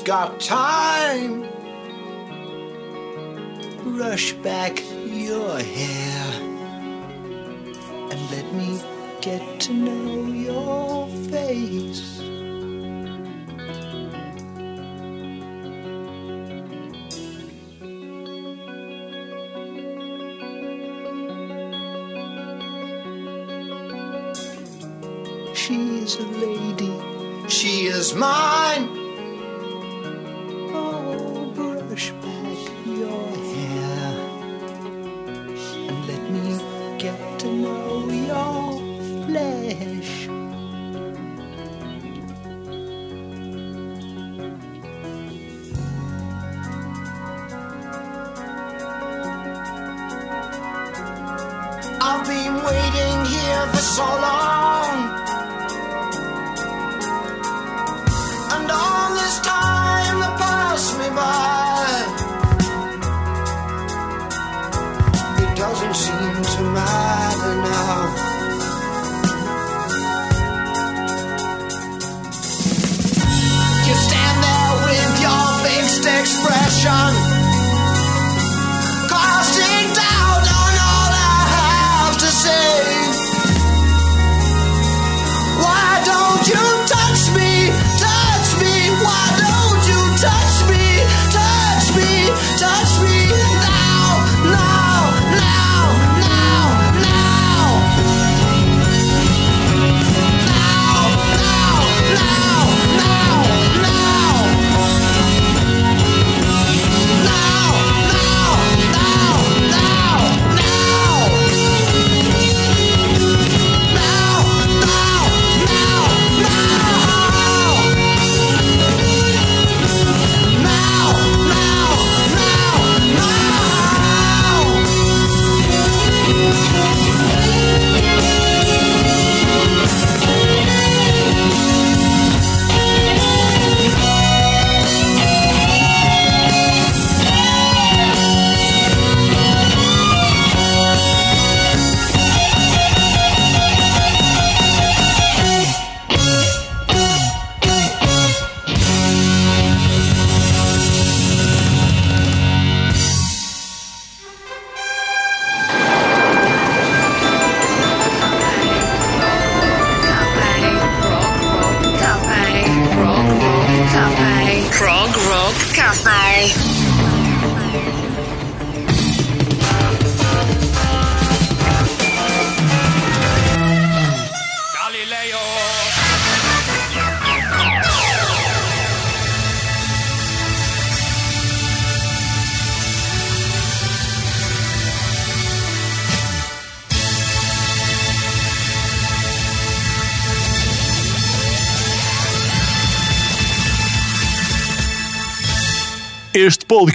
got 0.04 0.40
time. 0.40 1.46
Brush 3.84 4.32
back 4.34 4.82
your 5.06 5.58
hair 5.58 6.42
and 8.10 8.30
let 8.30 8.52
me 8.52 8.80
get 9.20 9.60
to 9.60 9.72
know 9.72 10.26
your 10.32 11.08
face. 11.30 12.20